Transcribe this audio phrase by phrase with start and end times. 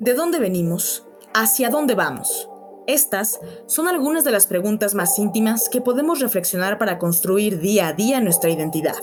[0.00, 1.06] ¿De dónde venimos?
[1.34, 2.48] ¿Hacia dónde vamos?
[2.86, 7.92] Estas son algunas de las preguntas más íntimas que podemos reflexionar para construir día a
[7.92, 8.96] día nuestra identidad.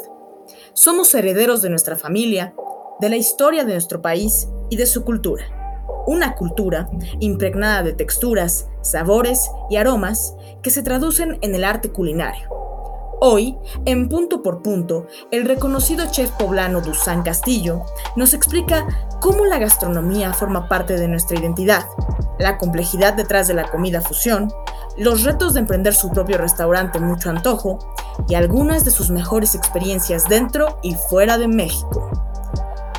[0.73, 2.55] Somos herederos de nuestra familia,
[2.99, 5.45] de la historia de nuestro país y de su cultura.
[6.07, 6.89] Una cultura
[7.19, 10.33] impregnada de texturas, sabores y aromas
[10.63, 12.57] que se traducen en el arte culinario
[13.19, 17.81] Hoy, en Punto por Punto, el reconocido chef poblano Dusan Castillo
[18.15, 18.85] nos explica
[19.19, 21.87] cómo la gastronomía forma parte de nuestra identidad,
[22.37, 24.53] la complejidad detrás de la comida fusión,
[24.97, 27.79] los retos de emprender su propio restaurante Mucho Antojo
[28.29, 32.11] y algunas de sus mejores experiencias dentro y fuera de México.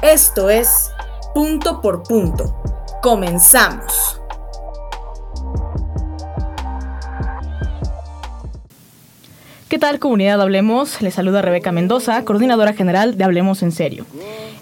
[0.03, 0.91] Esto es
[1.33, 2.61] Punto por Punto.
[3.03, 4.21] Comenzamos.
[9.69, 11.03] ¿Qué tal comunidad Hablemos?
[11.03, 14.07] Les saluda Rebeca Mendoza, coordinadora general de Hablemos en Serio.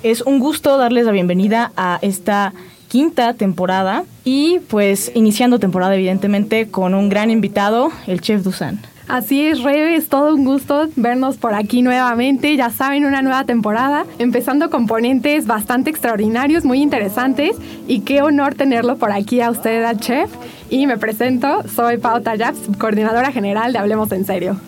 [0.03, 2.53] Es un gusto darles la bienvenida a esta
[2.89, 8.81] quinta temporada y pues iniciando temporada evidentemente con un gran invitado, el chef Dusan.
[9.07, 12.57] Así es, Rebe, es todo un gusto vernos por aquí nuevamente.
[12.57, 17.53] Ya saben, una nueva temporada, empezando con ponentes bastante extraordinarios, muy interesantes.
[17.87, 20.33] Y qué honor tenerlo por aquí a usted, al chef.
[20.69, 24.59] Y me presento, soy Pau Tallaps, coordinadora general de Hablemos en Serio.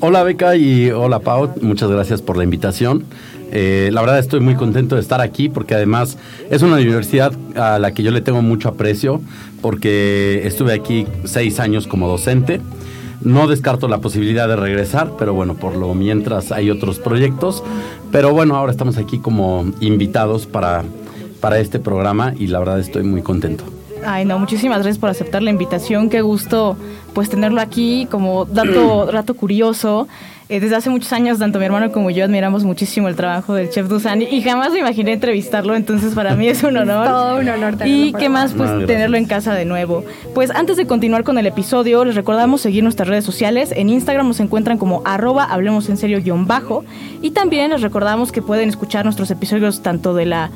[0.00, 3.04] Hola Beca y hola Pau, muchas gracias por la invitación.
[3.52, 6.18] Eh, la verdad estoy muy contento de estar aquí porque además
[6.50, 9.20] es una universidad a la que yo le tengo mucho aprecio
[9.62, 12.60] porque estuve aquí seis años como docente.
[13.22, 17.62] No descarto la posibilidad de regresar, pero bueno, por lo mientras hay otros proyectos.
[18.12, 20.84] Pero bueno, ahora estamos aquí como invitados para,
[21.40, 23.75] para este programa y la verdad estoy muy contento.
[24.06, 26.08] Ay, no, muchísimas gracias por aceptar la invitación.
[26.08, 26.76] Qué gusto
[27.12, 30.06] pues tenerlo aquí como dato, dato curioso.
[30.48, 33.68] Eh, desde hace muchos años, tanto mi hermano como yo admiramos muchísimo el trabajo del
[33.68, 37.08] chef Dusan y jamás me imaginé entrevistarlo, entonces para mí es un honor.
[37.08, 37.74] Todo un honor.
[37.84, 40.04] Y qué más, pues tenerlo en casa de nuevo.
[40.34, 43.72] Pues antes de continuar con el episodio, les recordamos seguir nuestras redes sociales.
[43.74, 46.84] En Instagram nos encuentran como arroba hablemos en serio guion bajo.
[47.22, 50.50] Y también les recordamos que pueden escuchar nuestros episodios tanto de la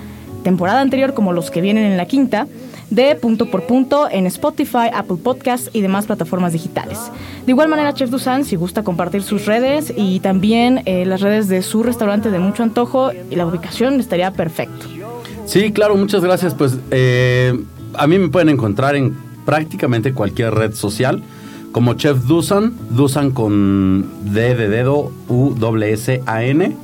[0.44, 2.46] temporada anterior como los que vienen en la quinta
[2.90, 6.98] de punto por punto en Spotify, Apple Podcasts y demás plataformas digitales.
[7.46, 11.48] De igual manera, Chef Dusan, si gusta compartir sus redes y también eh, las redes
[11.48, 14.86] de su restaurante de mucho antojo y la ubicación estaría perfecto.
[15.46, 16.54] Sí, claro, muchas gracias.
[16.54, 17.58] Pues eh,
[17.94, 21.22] a mí me pueden encontrar en prácticamente cualquier red social
[21.72, 26.76] como Chef Dusan, Dusan con D de dedo, U S A N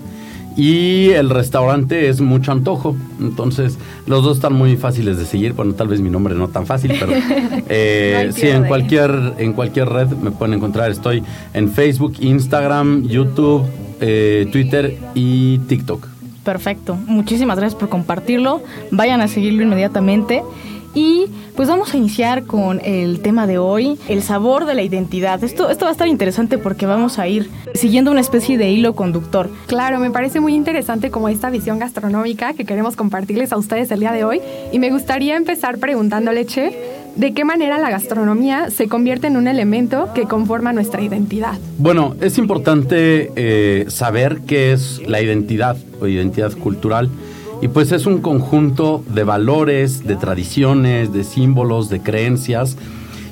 [0.56, 2.96] y el restaurante es mucho antojo.
[3.20, 5.52] Entonces, los dos están muy fáciles de seguir.
[5.52, 7.12] Bueno, tal vez mi nombre no tan fácil, pero
[7.68, 10.90] eh, sí, en cualquier, en cualquier red me pueden encontrar.
[10.90, 11.22] Estoy
[11.52, 13.64] en Facebook, Instagram, YouTube,
[14.00, 16.06] eh, Twitter y TikTok.
[16.42, 16.96] Perfecto.
[17.06, 18.62] Muchísimas gracias por compartirlo.
[18.92, 20.42] Vayan a seguirlo inmediatamente.
[20.96, 25.44] Y pues vamos a iniciar con el tema de hoy, el sabor de la identidad.
[25.44, 28.94] Esto, esto va a estar interesante porque vamos a ir siguiendo una especie de hilo
[28.94, 29.50] conductor.
[29.66, 34.00] Claro, me parece muy interesante como esta visión gastronómica que queremos compartirles a ustedes el
[34.00, 34.40] día de hoy.
[34.72, 36.74] Y me gustaría empezar preguntándole, chef,
[37.14, 41.58] ¿de qué manera la gastronomía se convierte en un elemento que conforma nuestra identidad?
[41.76, 47.10] Bueno, es importante eh, saber qué es la identidad o identidad cultural
[47.62, 52.76] y pues es un conjunto de valores, de tradiciones, de símbolos, de creencias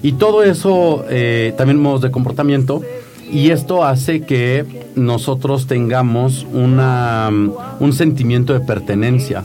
[0.03, 2.83] y todo eso, eh, también modos de comportamiento.
[3.31, 7.31] Y esto hace que nosotros tengamos una,
[7.81, 9.45] un sentimiento de pertenencia.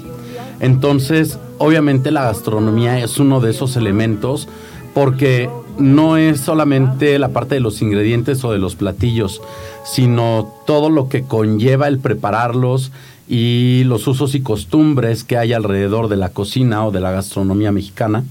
[0.60, 4.48] Entonces, obviamente la gastronomía es uno de esos elementos
[4.94, 9.42] porque no es solamente la parte de los ingredientes o de los platillos,
[9.86, 12.92] sino todo lo que conlleva el prepararlos,
[13.30, 17.72] y los usos y costumbres que hay alrededor de la cocina o de la gastronomía
[17.72, 18.24] mexicana.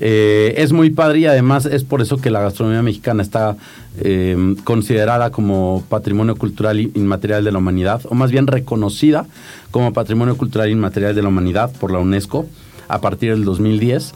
[0.00, 3.56] Eh, es muy padre y además es por eso que la gastronomía mexicana está
[4.00, 9.26] eh, considerada como patrimonio cultural inmaterial de la humanidad, o más bien reconocida
[9.72, 12.46] como patrimonio cultural inmaterial de la humanidad por la UNESCO
[12.86, 14.14] a partir del 2010.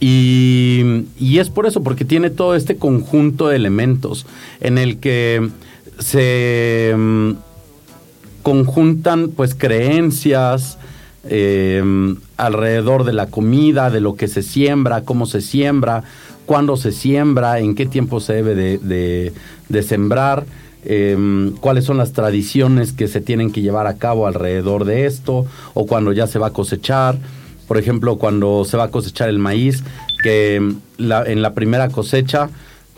[0.00, 4.26] Y, y es por eso, porque tiene todo este conjunto de elementos
[4.60, 5.48] en el que
[6.00, 6.96] se
[8.42, 10.78] conjuntan pues creencias
[11.24, 11.82] eh,
[12.36, 16.04] alrededor de la comida, de lo que se siembra, cómo se siembra,
[16.46, 20.46] cuándo se siembra, en qué tiempo se debe de, sembrar,
[20.84, 25.46] em, cuáles son las tradiciones que se tienen que llevar a cabo alrededor de esto,
[25.74, 27.18] o cuando ya se va a cosechar.
[27.68, 29.84] Por ejemplo, cuando se va a cosechar el maíz,
[30.24, 32.50] que en la primera cosecha,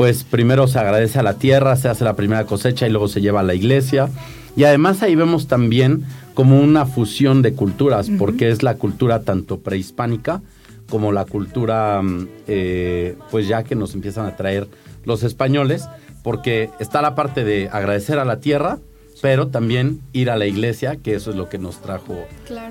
[0.02, 3.20] pues primero se agradece a la tierra, se hace la primera cosecha y luego se
[3.20, 4.08] lleva a la iglesia.
[4.56, 6.02] Y además ahí vemos también
[6.34, 10.42] como una fusión de culturas, porque es la cultura tanto prehispánica
[10.90, 14.66] como la cultura, mm, eh, pues ya que nos empiezan a traer
[15.04, 15.88] los españoles,
[16.24, 18.80] porque está la parte de agradecer a la tierra,
[19.20, 22.26] pero también ir a la iglesia, que eso es lo que nos trajo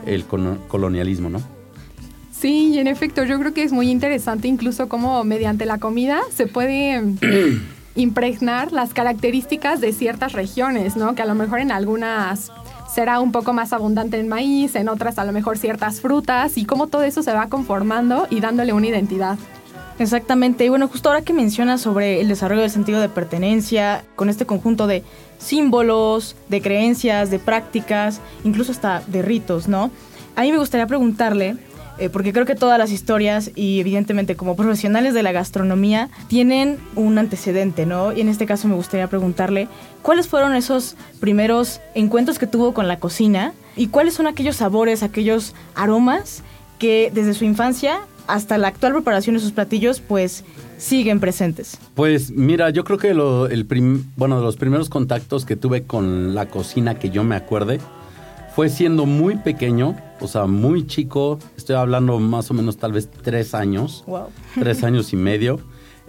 [0.05, 0.25] el
[0.67, 1.60] colonialismo, ¿no?
[2.41, 6.21] Sí, y en efecto, yo creo que es muy interesante incluso cómo mediante la comida
[6.33, 6.99] se puede
[7.95, 11.13] impregnar las características de ciertas regiones, ¿no?
[11.13, 12.51] Que a lo mejor en algunas
[12.91, 16.65] será un poco más abundante en maíz, en otras a lo mejor ciertas frutas y
[16.65, 19.37] cómo todo eso se va conformando y dándole una identidad.
[19.99, 24.29] Exactamente, y bueno, justo ahora que mencionas sobre el desarrollo del sentido de pertenencia, con
[24.29, 25.03] este conjunto de
[25.37, 29.91] símbolos, de creencias, de prácticas, incluso hasta de ritos, ¿no?
[30.35, 31.57] A mí me gustaría preguntarle
[31.97, 36.77] eh, porque creo que todas las historias y evidentemente como profesionales de la gastronomía tienen
[36.95, 38.11] un antecedente, ¿no?
[38.13, 39.67] Y en este caso me gustaría preguntarle
[40.01, 45.03] cuáles fueron esos primeros encuentros que tuvo con la cocina y cuáles son aquellos sabores,
[45.03, 46.43] aquellos aromas
[46.79, 50.43] que desde su infancia hasta la actual preparación de sus platillos pues
[50.77, 51.77] siguen presentes.
[51.93, 56.47] Pues mira, yo creo que el bueno, de los primeros contactos que tuve con la
[56.47, 57.79] cocina que yo me acuerde
[58.55, 63.09] fue siendo muy pequeño, o sea, muy chico, estoy hablando más o menos tal vez
[63.09, 64.03] tres años,
[64.59, 65.59] tres años y medio,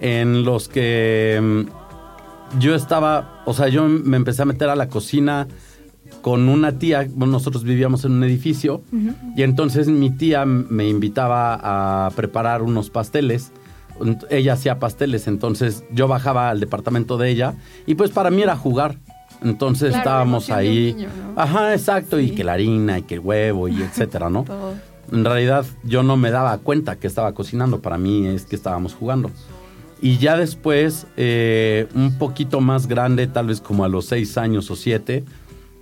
[0.01, 4.89] en los que mm, yo estaba, o sea, yo me empecé a meter a la
[4.89, 5.47] cocina
[6.21, 8.83] con una tía, bueno, nosotros vivíamos en un edificio,
[9.37, 13.53] y entonces mi tía me invitaba a preparar unos pasteles.
[14.31, 17.55] Ella hacía pasteles, entonces yo bajaba al departamento de ella
[17.87, 18.99] y pues para mí era jugar.
[19.45, 21.07] Entonces estábamos ahí.
[21.37, 22.21] Ajá, exacto.
[22.21, 24.45] Y que la harina y que el huevo y etcétera, ¿no?
[25.11, 27.81] En realidad yo no me daba cuenta que estaba cocinando.
[27.81, 29.31] Para mí es que estábamos jugando.
[30.01, 34.69] Y ya después, eh, un poquito más grande, tal vez como a los seis años
[34.71, 35.25] o siete,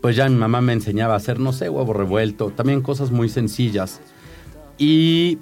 [0.02, 2.50] pues ya mi mamá me enseñaba a hacer, no sé, huevo revuelto.
[2.50, 4.00] También cosas muy sencillas.
[4.76, 5.38] Y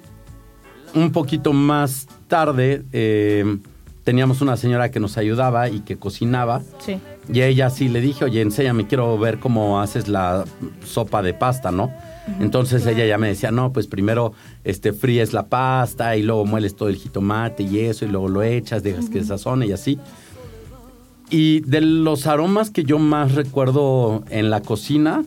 [0.93, 3.57] un poquito más tarde eh,
[4.03, 6.61] teníamos una señora que nos ayudaba y que cocinaba.
[6.79, 6.99] Sí.
[7.31, 10.45] Y a ella sí le dije, oye, enséñame, quiero ver cómo haces la
[10.83, 11.91] sopa de pasta, ¿no?
[12.39, 14.33] Entonces ella ya me decía, no, pues primero
[14.63, 18.43] este, fríes la pasta y luego mueles todo el jitomate y eso, y luego lo
[18.43, 19.99] echas, dejas que se sazone y así.
[21.29, 25.23] Y de los aromas que yo más recuerdo en la cocina,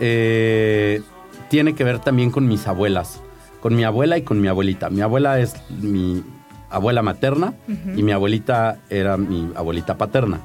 [0.00, 1.02] eh,
[1.48, 3.20] tiene que ver también con mis abuelas,
[3.60, 4.88] con mi abuela y con mi abuelita.
[4.88, 6.22] Mi abuela es mi
[6.70, 7.54] abuela materna
[7.96, 10.40] y mi abuelita era mi abuelita paterna.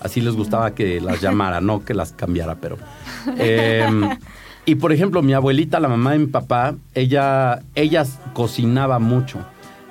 [0.00, 2.78] Así les gustaba que las llamara, no que las cambiara, pero...
[3.38, 4.08] Em,
[4.66, 9.40] y por ejemplo, mi abuelita, la mamá de mi papá, ella, ella cocinaba mucho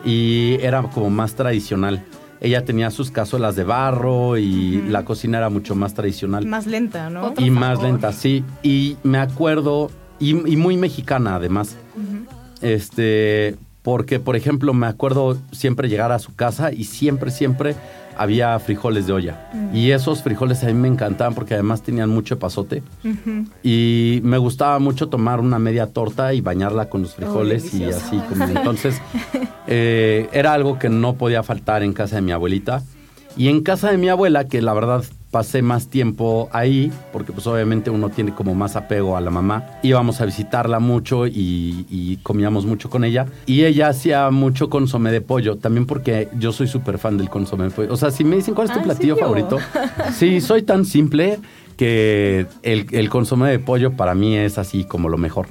[0.03, 2.03] y era como más tradicional.
[2.41, 6.45] Ella tenía sus cazuelas de barro y la cocina era mucho más tradicional.
[6.45, 7.33] Más lenta, ¿no?
[7.37, 8.43] y más lenta, sí.
[8.63, 11.77] Y me acuerdo, y, muy mexicana además.
[12.61, 17.75] Este, porque, por ejemplo, me acuerdo siempre llegar a su casa y siempre, siempre
[18.17, 19.49] había frijoles de olla.
[19.53, 19.75] Mm.
[19.75, 22.83] Y esos frijoles a mí me encantaban porque además tenían mucho pasote.
[23.63, 28.19] Y me gustaba mucho tomar una media torta y bañarla con los frijoles y así.
[28.29, 29.01] Como, entonces,
[29.67, 32.83] eh, era algo que no podía faltar en casa de mi abuelita.
[33.35, 37.47] Y en casa de mi abuela, que la verdad pasé más tiempo ahí, porque pues
[37.47, 39.65] obviamente uno tiene como más apego a la mamá.
[39.81, 43.25] Íbamos a visitarla mucho y, comíamos mucho con ella.
[43.47, 47.65] Y ella hacía mucho consomé de pollo, también porque yo soy súper fan del consomé
[47.65, 47.91] de pollo.
[47.91, 49.57] O sea, si me dicen cuál es tu ah, platillo favorito,
[50.13, 51.39] sí, soy tan simple
[51.77, 55.47] que el, el, consomé de pollo para mí es así como lo mejor.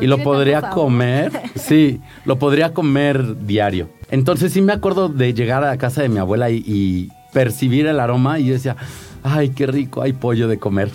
[0.00, 3.88] y lo podría comer, sí, lo podría comer diario.
[4.12, 7.86] Entonces sí me acuerdo de llegar a la casa de mi abuela y, y percibir
[7.86, 8.76] el aroma y yo decía,
[9.24, 10.92] ay, qué rico, hay pollo de comer.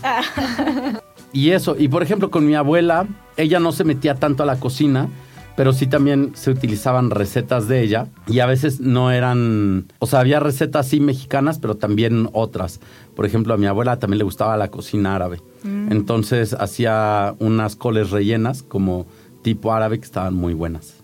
[1.34, 4.60] y eso, y por ejemplo con mi abuela, ella no se metía tanto a la
[4.60, 5.10] cocina,
[5.58, 10.22] pero sí también se utilizaban recetas de ella y a veces no eran, o sea,
[10.22, 12.80] había recetas sí mexicanas, pero también otras.
[13.14, 15.42] Por ejemplo, a mi abuela también le gustaba la cocina árabe.
[15.64, 15.92] Mm.
[15.92, 19.06] Entonces hacía unas coles rellenas como
[19.42, 20.99] tipo árabe que estaban muy buenas.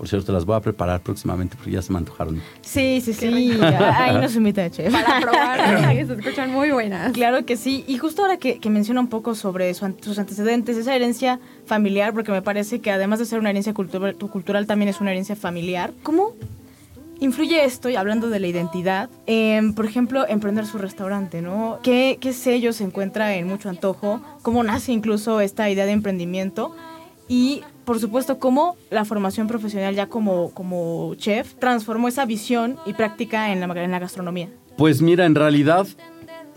[0.00, 2.40] Por cierto, las voy a preparar próximamente porque ya se me antojaron.
[2.62, 3.26] Sí, sí, sí.
[3.62, 4.90] Ahí nos invita, chef.
[4.90, 7.12] Para probar, se escuchan muy buenas.
[7.12, 7.84] Claro que sí.
[7.86, 12.40] Y justo ahora que, menciona un poco sobre sus antecedentes, esa herencia familiar, porque me
[12.40, 15.92] parece que además de ser una herencia cultural, cultural también es una herencia familiar.
[16.02, 16.32] ¿Cómo
[17.18, 21.78] influye esto, y hablando de la identidad, en, por ejemplo, emprender su restaurante, ¿no?
[21.82, 24.22] ¿Qué, ¿Qué sello se encuentra en Mucho Antojo?
[24.40, 26.74] ¿Cómo nace incluso esta idea de emprendimiento?
[27.28, 32.92] Y por supuesto, cómo la formación profesional ya como, como chef transformó esa visión y
[32.92, 34.48] práctica en la, en la gastronomía.
[34.76, 35.86] Pues mira, en realidad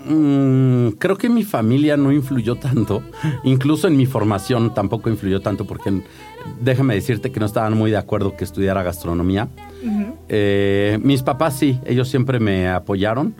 [0.06, 3.04] Mm, creo que mi familia no influyó tanto.
[3.44, 6.02] Incluso en mi formación tampoco influyó tanto porque
[6.62, 9.48] déjame decirte que no estaban muy de acuerdo que estudiara gastronomía.
[10.30, 13.36] Eh, mis papás sí, ellos siempre me apoyaron.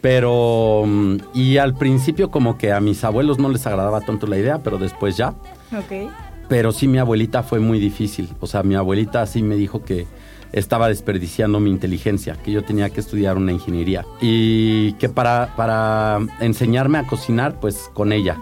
[0.00, 4.36] Pero, mm, y al principio como que a mis abuelos no les agradaba tanto la
[4.36, 5.34] idea, pero después ya.
[5.72, 6.10] Ok.
[6.52, 8.28] Pero sí, mi abuelita fue muy difícil.
[8.38, 10.06] O sea, mi abuelita sí me dijo que
[10.52, 14.04] estaba desperdiciando mi inteligencia, que yo tenía que estudiar una ingeniería.
[14.20, 18.36] Y que para, para enseñarme a cocinar, pues con ella.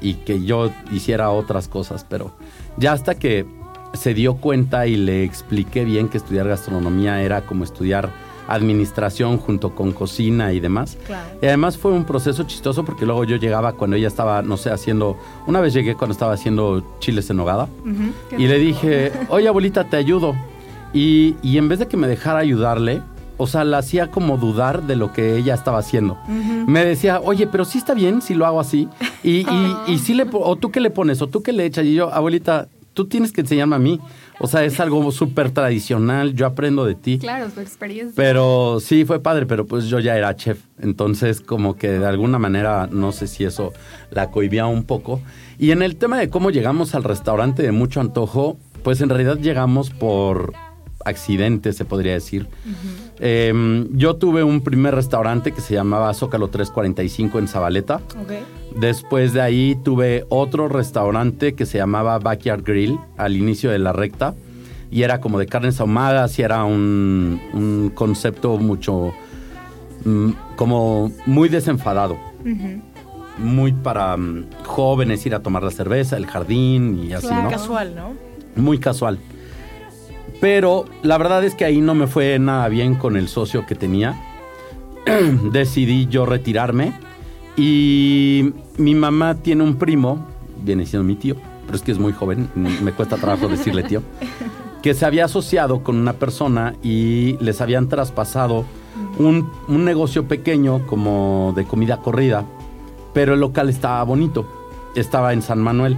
[0.00, 2.04] Y que yo hiciera otras cosas.
[2.10, 2.36] Pero
[2.76, 3.46] ya hasta que
[3.92, 8.10] se dio cuenta y le expliqué bien que estudiar gastronomía era como estudiar
[8.48, 10.96] administración junto con cocina y demás.
[11.40, 14.70] Y además fue un proceso chistoso porque luego yo llegaba cuando ella estaba, no sé,
[14.70, 17.68] haciendo, una vez llegué cuando estaba haciendo chiles en nogada
[18.36, 20.34] y le dije, oye abuelita, te ayudo.
[20.92, 23.02] Y, en vez de que me dejara ayudarle,
[23.36, 26.16] o sea, la hacía como dudar de lo que ella estaba haciendo.
[26.28, 28.88] Me decía, oye, pero sí está bien si lo hago así.
[29.24, 31.84] Y, y, y sí le, o tú qué le pones, o tú qué le echas.
[31.84, 34.00] Y yo, abuelita, tú tienes que enseñarme a mí.
[34.40, 37.18] O sea, es algo súper tradicional, yo aprendo de ti.
[37.18, 38.14] Claro, su experiencia.
[38.16, 40.58] Pero sí, fue padre, pero pues yo ya era chef.
[40.80, 43.72] Entonces, como que de alguna manera, no sé si eso
[44.10, 45.20] la cohibía un poco.
[45.58, 49.38] Y en el tema de cómo llegamos al restaurante de mucho antojo, pues en realidad
[49.38, 50.52] llegamos por
[51.04, 52.48] accidente, se podría decir.
[53.20, 58.00] Em, yo tuve un primer restaurante que se llamaba Zócalo 345 en Zabaleta.
[58.76, 63.92] Después de ahí tuve otro restaurante que se llamaba Backyard Grill al inicio de la
[63.92, 64.34] recta.
[64.90, 69.12] Y era como de carnes ahumadas y era un, concepto mucho...
[70.04, 72.16] Mm, como muy desenfadado.
[73.38, 77.48] Muy para mm, jóvenes ir a tomar la cerveza, el jardín y así, ¿no?
[77.48, 78.12] Casual, ¿no?
[78.54, 79.18] Muy casual.
[80.44, 83.74] Pero la verdad es que ahí no me fue nada bien con el socio que
[83.74, 84.14] tenía.
[85.52, 86.92] Decidí yo retirarme
[87.56, 90.26] y mi mamá tiene un primo,
[90.62, 94.02] viene siendo mi tío, pero es que es muy joven, me cuesta trabajo decirle tío,
[94.82, 98.66] que se había asociado con una persona y les habían traspasado
[99.18, 102.44] un, negocio pequeño como de comida corrida,
[103.14, 104.46] pero el local estaba bonito,
[104.94, 105.96] estaba en San Manuel.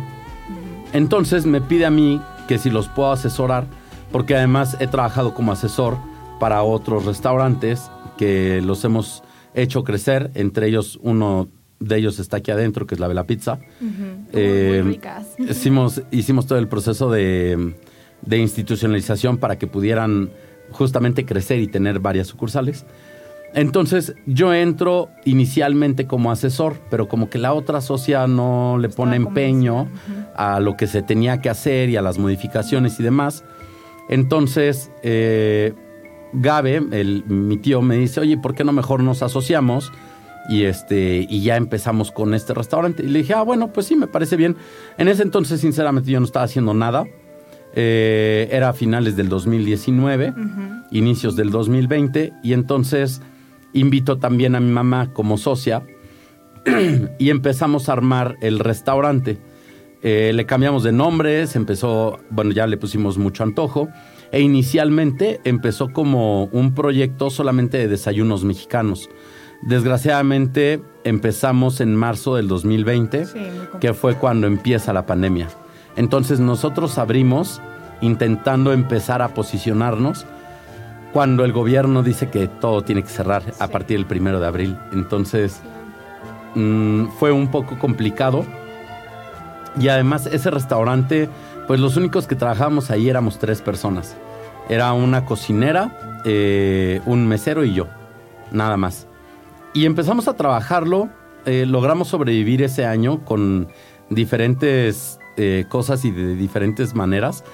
[0.93, 3.67] Entonces me pide a mí que si los puedo asesorar
[4.13, 5.97] porque además he trabajado como asesor
[6.41, 9.23] para otros restaurantes que los hemos
[9.55, 11.49] hecho crecer, entre ellos uno
[11.79, 13.59] de ellos está aquí adentro, que es la Vela Pizza.
[14.33, 14.99] Eh,
[15.39, 17.75] hicimos, hicimos todo el proceso de,
[18.23, 20.31] de, institucionalización para que pudieran
[20.71, 22.87] justamente crecer y tener varias sucursales.
[23.55, 29.17] Entonces yo entro inicialmente como asesor, pero como que la otra socia no le pone
[29.17, 29.89] empeño
[30.35, 33.45] a lo que se tenía que hacer y a las modificaciones y demás.
[34.09, 35.75] Entonces, eh,
[36.33, 39.93] Gabe, el, mi tío, me dice, oye, ¿por qué no mejor nos asociamos?
[40.49, 43.03] Y, este, y ya empezamos con este restaurante.
[43.03, 44.57] Y le dije, ah, bueno, pues sí, me parece bien.
[44.99, 47.05] En ese entonces, sinceramente, yo no estaba haciendo nada.
[47.75, 50.33] Eh, era a finales del 2019,
[50.93, 52.33] inicios del 2020.
[52.43, 53.21] Y entonces
[53.73, 55.83] invito también a mi mamá como socia
[57.19, 59.39] y empezamos a armar el restaurante.
[60.03, 63.89] Eh, le cambiamos de nombre, se empezó, bueno, ya le pusimos mucho antojo.
[64.33, 69.09] E inicialmente empezó como un proyecto solamente de desayunos mexicanos.
[69.63, 73.25] Desgraciadamente empezamos en marzo del 2020,
[73.81, 75.49] que fue cuando empieza la pandemia.
[75.97, 77.61] Entonces nosotros abrimos
[78.01, 80.27] intentando empezar a posicionarnos
[81.13, 84.77] cuando el gobierno dice que todo tiene que cerrar a partir del primero de abril.
[84.93, 85.63] Entonces
[86.55, 88.45] mm, fue un poco complicado
[89.79, 91.29] y además ese restaurante,
[91.67, 94.17] pues los únicos que trabajábamos ahí éramos tres personas.
[94.69, 97.87] Era una cocinera, eh, un mesero y yo,
[98.51, 99.07] nada más.
[99.75, 101.09] Y empezamos a trabajarlo,
[101.45, 103.69] eh, logramos sobrevivir ese año con
[104.09, 107.45] diferentes eh, cosas y de diferentes maneras.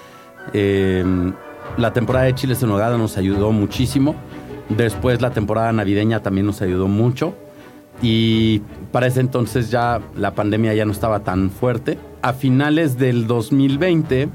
[1.78, 4.14] la temporada de chiles en nogada nos ayudó muchísimo.
[4.68, 7.34] Después la temporada navideña también nos ayudó mucho.
[8.00, 8.60] Y
[8.90, 14.28] para ese entonces ya la pandemia ya no estaba tan fuerte a finales del 2020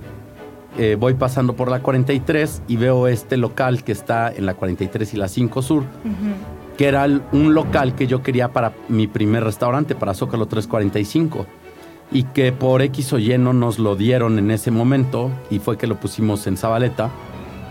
[0.77, 5.11] eh, voy pasando por la 43 y veo este local que está en la 43
[5.15, 5.83] y la 5 Sur,
[6.77, 11.47] que era un local que yo quería para mi primer restaurante, para Zócalo 345,
[12.11, 15.79] y que por X o Y no nos lo dieron en ese momento y fue
[15.79, 17.09] que lo pusimos en Zabaleta.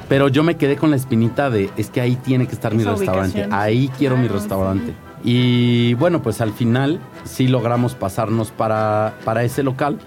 [0.09, 2.83] Pero yo me quedé con la espinita de, es que ahí tiene que estar mi
[2.83, 4.95] restaurante, ahí quiero mi restaurante.
[5.23, 9.99] Y bueno, pues al final sí logramos pasarnos para, para ese local.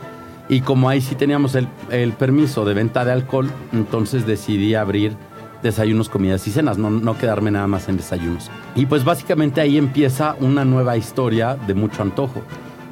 [0.48, 1.68] Y como ahí sí teníamos el,
[2.14, 5.16] permiso de venta de alcohol, entonces decidí abrir
[5.62, 8.50] desayunos, comidas y cenas, no, no quedarme nada más en desayunos.
[8.76, 12.42] Y pues básicamente ahí empieza una nueva historia de mucho antojo,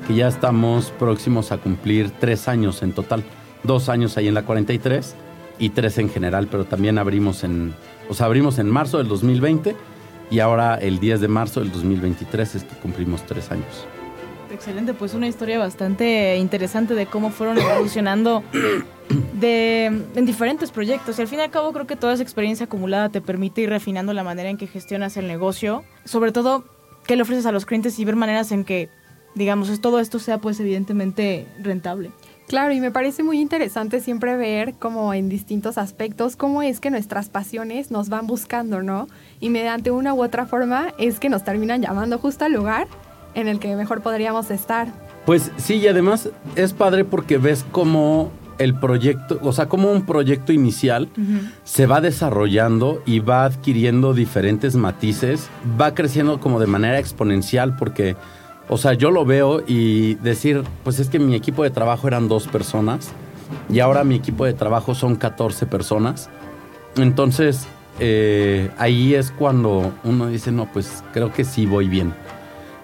[0.05, 3.23] que ya estamos próximos a cumplir tres años en total,
[3.63, 5.15] dos años ahí en la 43
[5.57, 7.73] y tres en general, pero también abrimos en,
[8.07, 9.75] o sea, abrimos en marzo del 2020
[10.29, 13.87] y ahora el 10 de marzo del 2023 es cumplimos tres años.
[14.51, 18.43] Excelente, pues una historia bastante interesante de cómo fueron evolucionando
[19.33, 21.19] de, en diferentes proyectos.
[21.19, 23.69] Y al fin y al cabo creo que toda esa experiencia acumulada te permite ir
[23.69, 25.83] refinando la manera en que gestionas el negocio.
[26.05, 26.63] Sobre todo,
[27.05, 28.89] qué le ofreces a los clientes y ver maneras en que,
[29.35, 32.11] digamos, todo esto sea pues evidentemente rentable.
[32.47, 36.89] Claro, y me parece muy interesante siempre ver como en distintos aspectos cómo es que
[36.89, 39.09] nuestras pasiones nos van buscando, ¿no?
[39.41, 42.87] Y mediante una u otra forma es que nos terminan llamando justo al lugar
[43.37, 44.87] en el que mejor podríamos estar.
[45.25, 50.07] Pues sí, y además es padre porque ves cómo el proyecto, o sea, como un
[50.07, 51.07] proyecto inicial
[51.63, 58.15] se va desarrollando y va adquiriendo diferentes matices, va creciendo como de manera exponencial porque,
[58.67, 62.27] o sea, yo lo veo y decir, pues es que mi equipo de trabajo eran
[62.27, 63.11] dos personas
[63.69, 66.31] y ahora mi equipo de trabajo son 14 personas.
[66.95, 67.67] Entonces,
[67.99, 72.11] eh, ahí es cuando uno dice, no, pues creo que sí voy bien.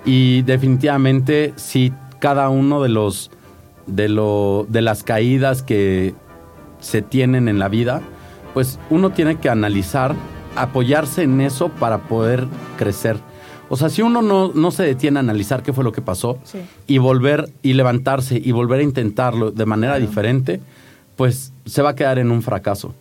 [0.05, 3.31] Y definitivamente sí, cada uno de los
[3.87, 6.15] de lo de las caídas que
[6.79, 8.01] se tienen en la vida,
[8.53, 10.15] pues uno tiene que analizar,
[10.55, 12.45] apoyarse en eso para poder
[12.77, 13.17] crecer.
[13.69, 16.37] O sea, si uno no, no se detiene a analizar qué fue lo que pasó
[16.85, 20.59] y volver y levantarse y volver a intentarlo de manera diferente,
[21.15, 22.93] pues se va a quedar en un fracaso.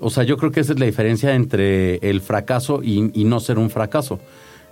[0.00, 3.40] O sea, yo creo que esa es la diferencia entre el fracaso y, y no
[3.40, 4.18] ser un fracaso.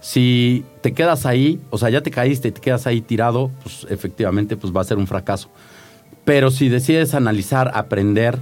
[0.07, 3.89] Si te quedas ahí, o sea, ya te caíste y te quedas ahí tirado, pues
[3.91, 5.49] efectivamente pues va a ser un fracaso.
[6.25, 8.39] Pero si decides analizar, aprender,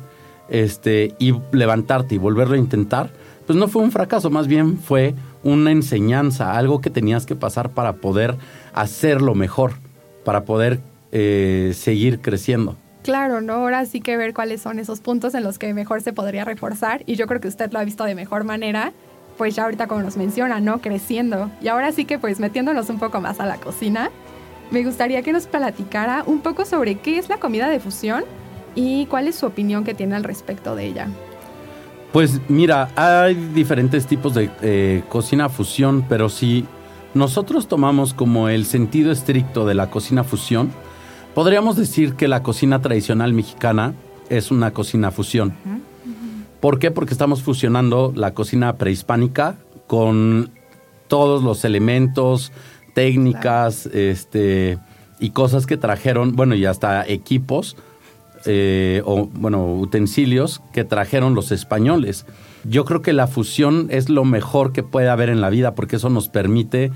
[0.50, 3.08] este, y levantarte y volverlo a intentar,
[3.46, 7.70] pues no fue un fracaso, más bien fue una enseñanza, algo que tenías que pasar
[7.70, 8.36] para poder
[8.74, 9.72] hacerlo mejor,
[10.22, 10.80] para poder
[11.12, 12.76] eh, seguir creciendo.
[13.04, 13.54] Claro, ¿no?
[13.54, 17.04] Ahora sí que ver cuáles son esos puntos en los que mejor se podría reforzar
[17.06, 18.92] y yo creo que usted lo ha visto de mejor manera
[19.36, 20.80] pues ya ahorita como nos menciona, ¿no?
[20.80, 21.50] Creciendo.
[21.60, 24.10] Y ahora sí que pues metiéndonos un poco más a la cocina,
[24.70, 28.24] me gustaría que nos platicara un poco sobre qué es la comida de fusión
[28.74, 31.08] y cuál es su opinión que tiene al respecto de ella.
[32.12, 36.64] Pues mira, hay diferentes tipos de eh, cocina fusión, pero si
[37.12, 40.70] nosotros tomamos como el sentido estricto de la cocina fusión,
[41.34, 43.94] podríamos decir que la cocina tradicional mexicana
[44.28, 45.54] es una cocina fusión.
[46.64, 46.90] ¿Por qué?
[46.90, 50.50] Porque estamos fusionando la cocina prehispánica con
[51.08, 52.52] todos los elementos,
[52.94, 54.78] técnicas, este,
[55.20, 57.76] y cosas que trajeron, bueno, y hasta equipos,
[58.46, 62.24] eh, o bueno, utensilios que trajeron los españoles.
[62.64, 65.96] Yo creo que la fusión es lo mejor que puede haber en la vida porque
[65.96, 66.92] eso nos permite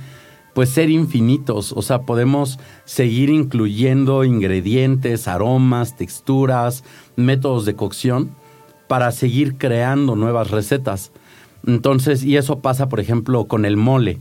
[0.55, 6.85] pues ser infinitos, o sea, podemos seguir incluyendo ingredientes, aromas, texturas,
[7.17, 8.31] métodos de cocción
[8.89, 11.13] para seguir creando nuevas recetas.
[11.67, 14.19] Entonces, y eso pasa, por ejemplo, con el mole.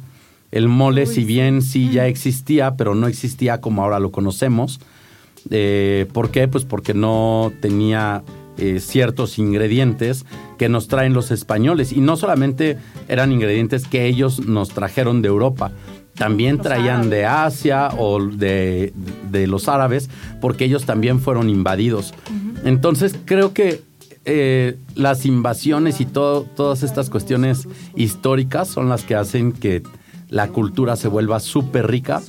[0.52, 4.80] El mole, si bien sí ya existía, pero no existía como ahora lo conocemos.
[5.50, 6.48] Eh, ¿Por qué?
[6.48, 8.24] Pues porque no tenía
[8.58, 10.26] eh, ciertos ingredientes
[10.58, 11.92] que nos traen los españoles.
[11.92, 12.78] Y no solamente
[13.08, 15.72] eran ingredientes que ellos nos trajeron de Europa,
[16.16, 18.92] también traían de Asia o de,
[19.48, 20.10] los árabes,
[20.42, 22.16] porque ellos también fueron invadidos.
[22.66, 23.82] Entonces creo que
[24.30, 29.84] eh, las invasiones y todas estas cuestiones históricas son las que hacen que
[30.30, 32.22] la cultura se vuelva súper rica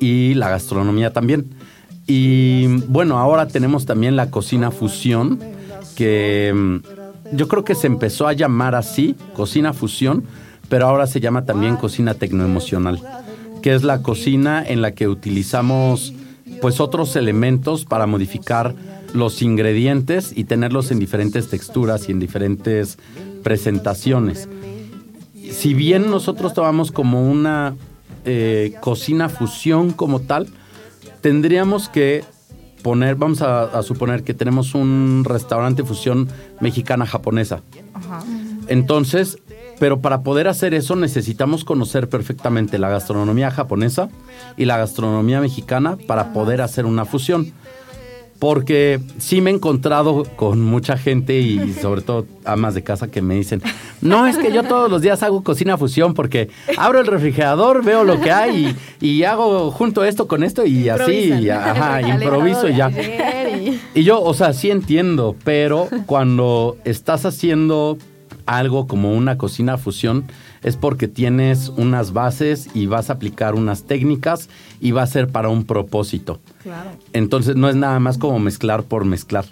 [0.00, 1.54] y la gastronomía también.
[2.08, 5.38] Y bueno, ahora tenemos también la cocina fusión,
[5.94, 10.24] que mm, yo creo que se empezó a llamar así, cocina fusión,
[10.68, 13.00] pero ahora se llama también cocina tecnoemocional,
[13.62, 16.14] que es la cocina en la que utilizamos
[16.60, 18.74] pues otros elementos para modificar
[19.14, 22.98] los ingredientes y tenerlos en diferentes texturas y en diferentes
[23.42, 24.48] presentaciones.
[25.50, 27.74] Si bien nosotros tomamos como una
[28.24, 30.48] eh, cocina fusión como tal,
[31.20, 32.24] tendríamos que
[32.82, 36.28] poner, vamos a, suponer que tenemos un restaurante fusión
[36.60, 37.62] mexicana-japonesa.
[38.68, 39.38] Entonces,
[39.78, 44.10] pero para poder hacer eso necesitamos conocer perfectamente la gastronomía japonesa
[44.56, 47.52] y la gastronomía mexicana para poder hacer una fusión
[48.38, 53.20] porque sí me he encontrado con mucha gente y sobre todo amas de casa que
[53.20, 53.60] me dicen,
[54.00, 58.04] no, es que yo todos los días hago cocina fusión porque abro el refrigerador, veo
[58.04, 62.90] lo que hay y, hago junto esto con esto y así, ajá, improviso y ya.
[63.94, 67.98] Y yo, o sea, sí entiendo, pero cuando estás haciendo
[68.46, 70.24] algo como una cocina fusión
[70.62, 74.48] es porque tienes unas bases y vas a aplicar unas técnicas
[74.80, 76.40] y va a ser para un propósito.
[76.62, 76.90] Claro.
[77.12, 79.44] Entonces no es nada más como mezclar por mezclar,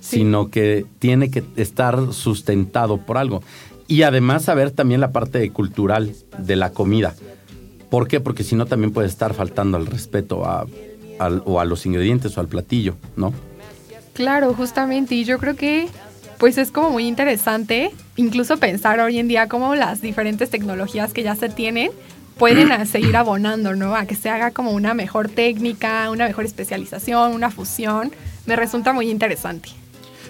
[0.00, 3.42] sino que tiene que estar sustentado por algo.
[3.88, 7.14] Y además saber también la parte cultural de la comida.
[7.90, 8.18] ¿Por qué?
[8.20, 10.66] Porque si no también puede estar faltando al respeto a,
[11.20, 13.32] al- o a los ingredientes o al platillo, ¿no?
[14.12, 15.14] Claro, justamente.
[15.14, 15.86] Y yo creo que
[16.38, 21.22] pues es como muy interesante incluso pensar hoy en día cómo las diferentes tecnologías que
[21.22, 21.90] ya se tienen
[22.38, 23.96] pueden seguir abonando, ¿no?
[23.96, 28.12] A que se haga como una mejor técnica, una mejor especialización, una fusión.
[28.44, 29.70] Me resulta muy interesante.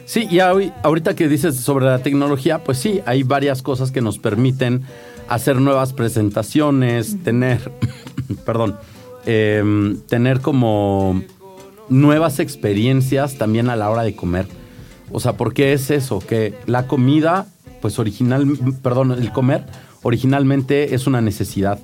[0.05, 4.01] Sí, y ahori- ahorita que dices sobre la tecnología, pues sí, hay varias cosas que
[4.01, 4.83] nos permiten
[5.29, 7.73] hacer nuevas presentaciones, tener,
[8.47, 8.77] perdón,
[9.27, 11.23] em, tener como
[11.89, 14.47] nuevas experiencias también a la hora de comer.
[15.13, 16.19] O sea, ¿por qué es eso?
[16.19, 17.47] Que la comida,
[17.81, 18.47] pues original,
[18.83, 19.65] perdón, el comer
[20.03, 21.79] originalmente es una necesidad.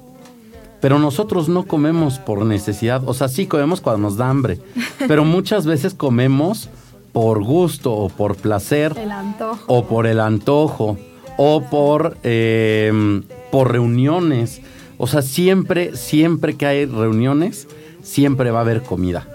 [0.81, 3.03] Pero nosotros no comemos por necesidad.
[3.07, 4.59] O sea, sí comemos cuando nos da hambre.
[5.09, 6.69] Pero muchas veces comemos
[7.13, 9.63] por gusto o por placer El antojo.
[9.67, 10.97] o por el antojo
[11.37, 14.61] o por, eh, por reuniones.
[14.99, 17.69] O sea, siempre, siempre que hay reuniones,
[18.03, 19.29] siempre va a haber comida.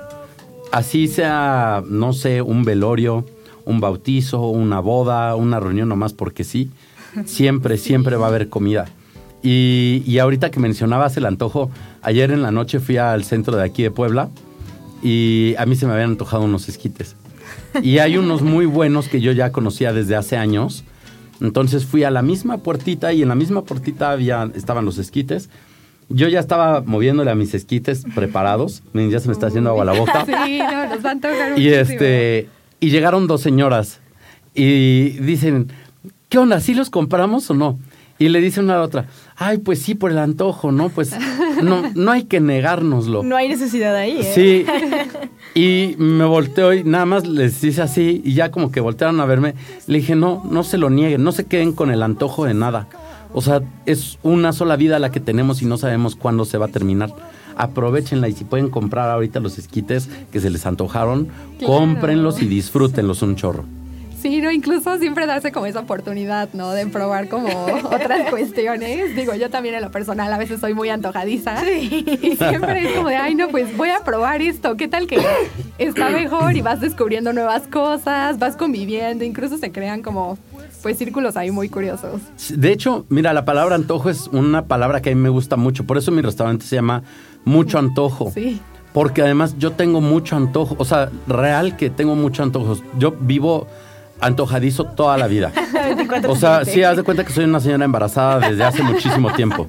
[0.71, 3.26] Así sea, no sé, un velorio,
[3.68, 6.72] un bautizo, una boda, una reunión nomás porque sí.
[7.26, 8.86] Siempre, siempre va a haber comida.
[9.42, 13.64] Y, y ahorita que mencionabas el antojo, ayer en la noche fui al centro de
[13.64, 14.30] aquí de Puebla
[15.02, 17.16] y a mí se me habían antojado unos esquites.
[17.82, 20.84] Y hay unos muy buenos que yo ya conocía desde hace años.
[21.42, 25.50] Entonces fui a la misma puertita y en la misma puertita había, estaban los esquites.
[26.10, 28.82] Yo ya estaba moviéndole a mis esquites preparados.
[28.94, 30.26] Ya se me está haciendo agua la boca.
[30.46, 31.14] Sí, no, nos a
[31.58, 31.76] Y muchísimo.
[31.76, 34.00] este y llegaron dos señoras
[34.54, 35.72] y dicen,
[36.30, 36.60] ¿qué onda?
[36.60, 37.78] ¿Sí los compramos o no?
[38.20, 40.90] Y le dice una a la otra, ay, pues sí, por el antojo, ¿no?
[40.90, 41.16] Pues
[41.62, 43.22] no, no hay que negárnoslo.
[43.22, 44.32] No hay necesidad ahí, ¿eh?
[44.34, 44.66] Sí.
[45.56, 49.26] Y me volteo y nada más les hice así y ya como que voltearon a
[49.26, 49.56] verme.
[49.88, 52.88] Le dije, no, no se lo nieguen, no se queden con el antojo de nada.
[53.34, 56.68] O sea, es una sola vida la que tenemos y no sabemos cuándo se va
[56.68, 57.12] a terminar.
[57.58, 61.28] Aprovechenla y si pueden comprar ahorita los esquites que se les antojaron,
[61.60, 61.74] Claro.
[61.74, 63.65] cómprenlos y disfrútenlos un chorro.
[64.22, 66.72] Sí, no, incluso siempre darse como esa oportunidad, ¿no?
[66.72, 67.48] De probar como
[67.86, 69.15] otras cuestiones.
[69.15, 71.56] Digo, yo también en lo personal a veces soy muy antojadiza.
[71.72, 74.76] Y siempre es como de, ay, no, pues voy a probar esto.
[74.76, 75.20] ¿Qué tal que
[75.78, 76.56] está mejor?
[76.56, 80.38] Y vas descubriendo nuevas cosas, vas conviviendo, incluso se crean como,
[80.82, 82.20] pues, círculos ahí muy curiosos.
[82.50, 85.86] De hecho, mira, la palabra antojo es una palabra que a mí me gusta mucho.
[85.86, 87.04] Por eso mi restaurante se llama
[87.48, 88.32] Mucho Antojo.
[88.32, 88.62] Sí.
[88.94, 92.78] Porque además yo tengo mucho antojo, o sea, real que tengo mucho antojo.
[92.98, 93.68] Yo vivo
[94.20, 95.52] antojadizo toda la vida.
[96.28, 99.68] O sea, sí, haz de cuenta que soy una señora embarazada desde hace muchísimo tiempo.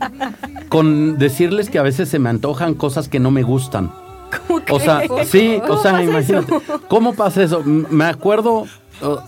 [0.68, 3.90] Con decirles que a veces se me antojan cosas que no me gustan.
[4.70, 6.52] O sea, sí, o sea, imagínate.
[6.88, 7.62] ¿Cómo pasa eso?
[7.64, 8.66] Me acuerdo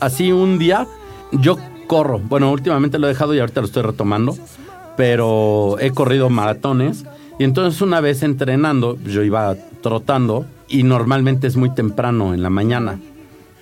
[0.00, 0.86] así un día,
[1.32, 2.18] yo corro.
[2.18, 4.36] Bueno, últimamente lo he dejado y ahorita lo estoy retomando.
[4.96, 7.04] Pero he corrido maratones.
[7.40, 12.50] Y entonces una vez entrenando, yo iba trotando y normalmente es muy temprano en la
[12.50, 13.00] mañana.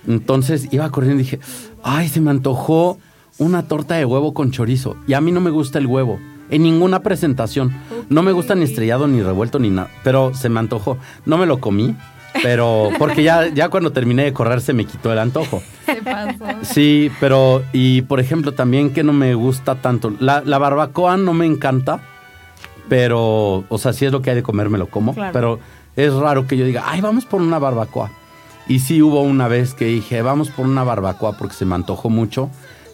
[0.05, 1.39] Entonces iba corriendo y dije,
[1.81, 2.97] ay, se me antojó
[3.37, 4.97] una torta de huevo con chorizo.
[5.07, 6.19] Y a mí no me gusta el huevo.
[6.49, 7.71] En ninguna presentación.
[8.09, 9.89] No me gusta ni estrellado, ni revuelto, ni nada.
[10.03, 10.97] Pero se me antojó.
[11.25, 11.95] No me lo comí.
[12.43, 15.63] Pero porque ya, ya cuando terminé de correr se me quitó el antojo.
[15.85, 16.45] Se pasó.
[16.63, 20.13] Sí, pero y por ejemplo también que no me gusta tanto.
[20.19, 22.01] La, la barbacoa no me encanta.
[22.89, 25.13] Pero, o sea, si es lo que hay de comer, me lo como.
[25.13, 25.31] Claro.
[25.31, 25.59] Pero
[25.95, 28.11] es raro que yo diga, ay, vamos por una barbacoa.
[28.67, 32.09] Y sí hubo una vez que dije, vamos por una barbacoa porque se me antojó
[32.09, 32.49] mucho.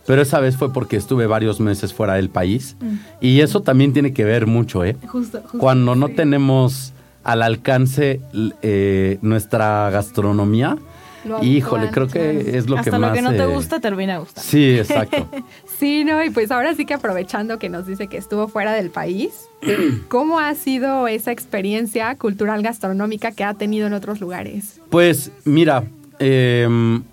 [0.06, 2.78] Pero esa vez fue porque estuve varios meses fuera del país.
[3.22, 4.96] Y eso también tiene que ver mucho, ¿eh?
[5.08, 5.58] Justo, justo.
[5.58, 8.22] Cuando no tenemos al alcance
[8.62, 10.78] eh, nuestra gastronomía,
[11.26, 13.14] Lo híjole, creo que es lo Hasta que lo más...
[13.16, 14.48] que no te eh, gusta termina gustando.
[14.50, 15.28] Sí, exacto.
[15.80, 18.92] Sí, no, y pues ahora sí que aprovechando que nos dice que estuvo fuera del
[18.92, 19.32] país,
[20.08, 24.80] ¿cómo ha sido esa experiencia cultural gastronómica que ha tenido en otros lugares?
[24.90, 25.84] Pues mira,
[26.20, 27.04] em,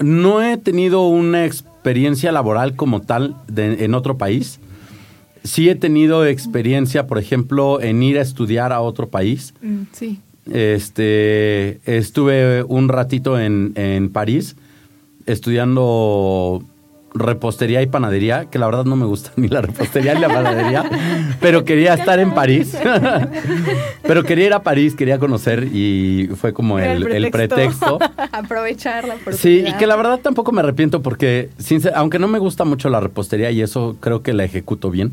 [0.00, 4.60] no he tenido una experiencia laboral como tal de- en otro país.
[5.44, 9.54] Sí he tenido experiencia, por ejemplo, en ir a estudiar a otro país.
[9.62, 10.20] Mm, sí.
[10.52, 14.56] Este, estuve un ratito en, en París
[15.26, 16.62] estudiando
[17.14, 20.84] repostería y panadería, que la verdad no me gusta ni la repostería ni la panadería,
[21.40, 22.76] pero quería estar en París.
[24.02, 27.98] pero quería ir a París, quería conocer y fue como el, el el pretexto.
[28.32, 29.40] Aprovechar la oportunidad.
[29.40, 31.50] Sí, y que la verdad tampoco me arrepiento porque,
[31.94, 35.12] aunque no me gusta mucho la repostería y eso creo que la ejecuto bien,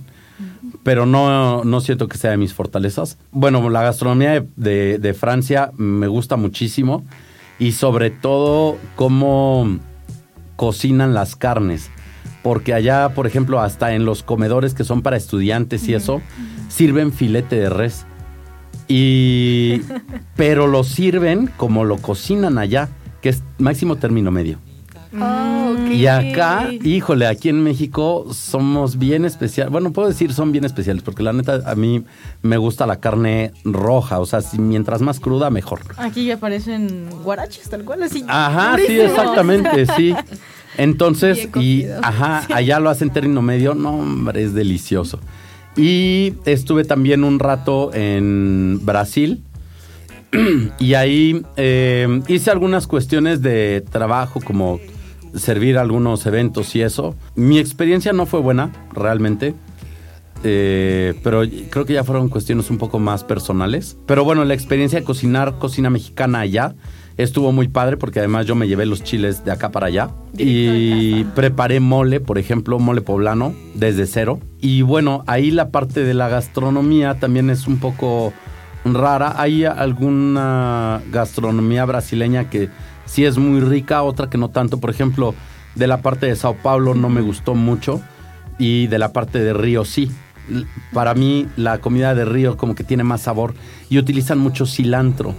[0.84, 3.18] pero no, no siento que sea de mis fortalezas.
[3.32, 7.04] Bueno, la gastronomía de, de- de Francia me gusta muchísimo
[7.60, 9.78] y sobre todo cómo
[10.56, 11.90] cocinan las carnes.
[12.44, 16.22] Porque allá, por ejemplo, hasta en los comedores que son para estudiantes y eso,
[16.70, 18.06] sirven filete de res.
[18.88, 19.82] Y.
[20.36, 22.90] Pero lo sirven como lo cocinan allá,
[23.22, 24.58] que es máximo término medio.
[25.20, 25.92] Oh, ok.
[25.92, 29.72] Y acá, híjole, aquí en México somos bien especiales.
[29.72, 32.04] Bueno, puedo decir son bien especiales, porque la neta a mí
[32.42, 34.20] me gusta la carne roja.
[34.20, 35.82] O sea, si mientras más cruda, mejor.
[35.98, 38.24] Aquí aparecen guaraches, tal cual, así.
[38.28, 40.16] Ajá, sí, exactamente, sí.
[40.78, 45.20] Entonces, y ajá, allá lo hacen término medio, no, hombre, es delicioso.
[45.76, 49.44] Y estuve también un rato en Brasil.
[50.80, 54.80] Y ahí eh, hice algunas cuestiones de trabajo, como
[55.36, 57.16] servir algunos eventos y eso.
[57.36, 59.54] Mi experiencia no fue buena, realmente.
[60.44, 63.98] Eh, pero creo que ya fueron cuestiones un poco más personales.
[64.06, 66.76] Pero bueno, la experiencia de cocinar cocina mexicana allá
[67.18, 70.10] estuvo muy padre porque además yo me llevé los chiles de acá para allá.
[70.38, 74.40] Y preparé mole, por ejemplo, mole poblano desde cero.
[74.60, 78.34] Y bueno, ahí la parte de la gastronomía también es un poco
[78.86, 79.36] rara.
[79.38, 82.70] Hay alguna gastronomía brasileña que
[83.12, 84.80] sí es muy rica, otra que no tanto.
[84.80, 85.36] Por ejemplo,
[85.76, 88.02] de la parte de Sao Paulo no me gustó mucho
[88.58, 90.10] y de la parte de Río sí.
[90.94, 93.54] Para mí la comida de Río como que tiene más sabor
[93.90, 95.36] y utilizan mucho cilantro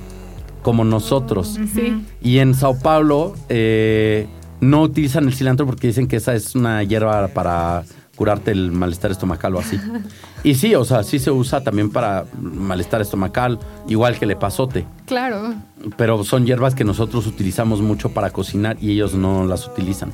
[0.62, 1.58] como nosotros.
[1.74, 2.04] Sí.
[2.20, 4.28] Y en Sao Paulo eh,
[4.60, 7.84] no utilizan el cilantro porque dicen que esa es una hierba para
[8.16, 9.78] curarte el malestar estomacal o así.
[10.44, 14.84] Y sí, o sea, sí se usa también para malestar estomacal, igual que el epazote.
[15.06, 15.54] Claro.
[15.96, 20.12] Pero son hierbas que nosotros utilizamos mucho para cocinar y ellos no las utilizan.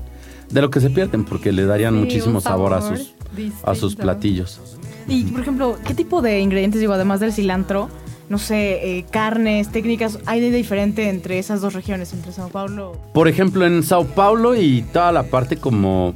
[0.51, 3.14] De lo que se pierden porque le darían Sí, muchísimo sabor, a sus,
[3.62, 4.61] a sus platillos.
[5.07, 7.88] Y, por ejemplo, ¿qué tipo de ingredientes, digo, además del cilantro,
[8.29, 12.97] no sé, eh, carnes, técnicas, hay de diferente entre esas dos regiones, entre Sao Paulo?
[13.14, 16.14] Por ejemplo, en Sao Paulo y toda la parte como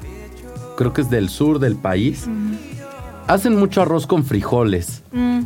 [0.76, 2.26] creo que es del sur del país,
[3.32, 5.02] hacen mucho arroz con frijoles.
[5.12, 5.42] Mm,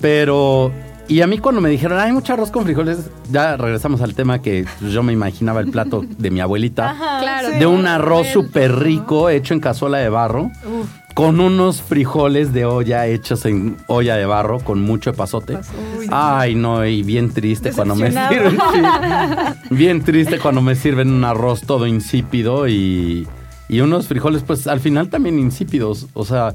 [0.00, 0.72] Pero,
[1.08, 4.40] y a mí cuando me dijeron, hay mucho arroz con frijoles, ya regresamos al tema
[4.42, 6.90] que yo me imaginaba el plato de mi abuelita.
[6.90, 7.48] Ajá, Claro.
[7.52, 7.58] sí.
[7.58, 10.50] De un arroz súper rico hecho en cazuela de barro.
[10.64, 15.54] Uf, Con unos frijoles de olla hechos en olla de barro con mucho epazote.
[15.98, 16.06] Uy.
[16.10, 18.58] Ay, no, y bien triste cuando me sirven.
[18.72, 19.74] sí.
[19.74, 23.26] Bien triste cuando me sirven un arroz todo insípido y,
[23.68, 26.06] y unos frijoles, pues al final también insípidos.
[26.12, 26.54] O sea,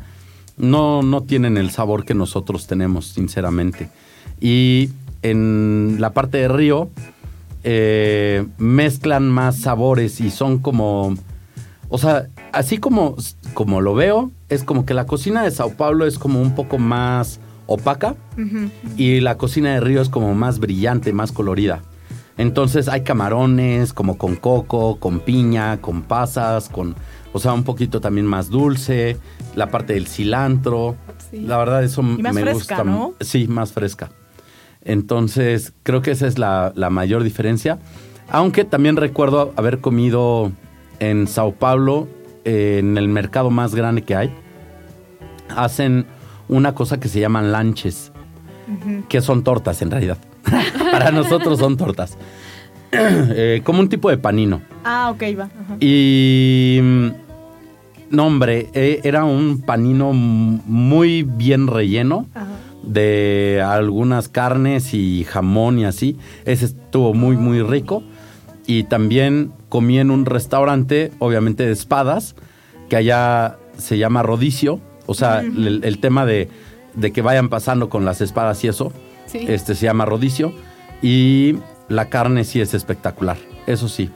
[0.57, 3.89] no, no tienen el sabor que nosotros tenemos, sinceramente.
[4.39, 4.89] Y
[5.21, 6.89] en la parte de Río,
[7.63, 11.15] eh, mezclan más sabores y son como.
[11.89, 13.15] O sea, así como,
[13.53, 16.77] como lo veo, es como que la cocina de Sao Paulo es como un poco
[16.77, 18.15] más opaca
[18.97, 21.81] y la cocina de Río es como más brillante, más colorida.
[22.37, 26.95] Entonces hay camarones como con coco, con piña, con pasas, con,
[27.33, 29.17] o sea, un poquito también más dulce,
[29.55, 30.95] la parte del cilantro.
[31.29, 31.41] Sí.
[31.41, 32.83] La verdad eso Y más me fresca, gusta.
[32.83, 33.13] ¿no?
[33.21, 34.09] Sí, más fresca.
[34.83, 37.79] Entonces creo que esa es la, la mayor diferencia.
[38.29, 40.51] Aunque también recuerdo haber comido
[40.99, 42.07] en Sao Paulo,
[42.45, 44.33] eh, en el mercado más grande que hay,
[45.55, 46.05] hacen
[46.47, 48.11] una cosa que se llaman lanches,
[49.09, 50.17] que son tortas en realidad.
[50.91, 52.17] Para nosotros son tortas.
[52.93, 54.61] Eh, como un tipo de panino.
[54.83, 55.49] Ah, ok, va.
[55.79, 56.81] Y...
[58.11, 62.47] No, hombre, eh, era un panino muy bien relleno Ajá.
[62.83, 66.17] de algunas carnes y jamón y así.
[66.45, 68.03] Ese estuvo muy, muy rico.
[68.67, 72.35] Y también comí en un restaurante, obviamente de espadas,
[72.89, 74.79] que allá se llama rodicio.
[75.07, 76.49] O sea, el, el tema de,
[76.93, 78.91] de que vayan pasando con las espadas y eso,
[79.25, 79.45] Sí.
[79.47, 80.53] este se llama rodicio.
[81.01, 81.55] Y
[81.87, 83.37] la carne sí es espectacular.
[83.65, 84.09] Eso sí,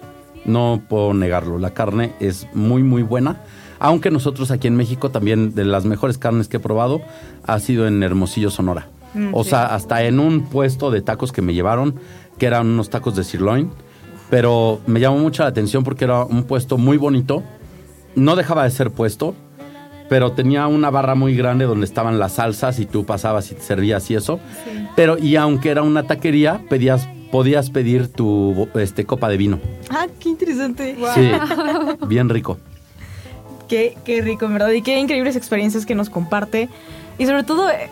[0.46, 1.58] no puedo negarlo.
[1.58, 3.42] La carne es muy, muy buena.
[3.80, 7.02] Aunque nosotros aquí en México también de las mejores carnes que he probado
[7.46, 8.88] ha sido en Hermosillo, Sonora.
[9.14, 9.52] Mm, o sí.
[9.52, 11.96] sea, hasta en un puesto de tacos que me llevaron,
[12.38, 13.70] que eran unos tacos de sirloin.
[14.30, 17.44] Pero me llamó mucho la atención porque era un puesto muy bonito.
[18.16, 19.36] No dejaba de ser puesto,
[20.10, 23.62] pero tenía una barra muy grande donde estaban las salsas y tú pasabas y te
[23.62, 24.40] servías y eso.
[24.64, 24.88] Sí.
[24.96, 29.60] Pero y aunque era una taquería, pedías, podías pedir tu este, copa de vino.
[29.90, 30.96] Ah, qué interesante.
[31.14, 31.32] Sí,
[32.08, 32.58] bien rico.
[33.67, 34.69] Qué, qué rico, en verdad.
[34.71, 36.69] Y qué increíbles experiencias que nos comparte.
[37.17, 37.89] Y sobre todo, eh,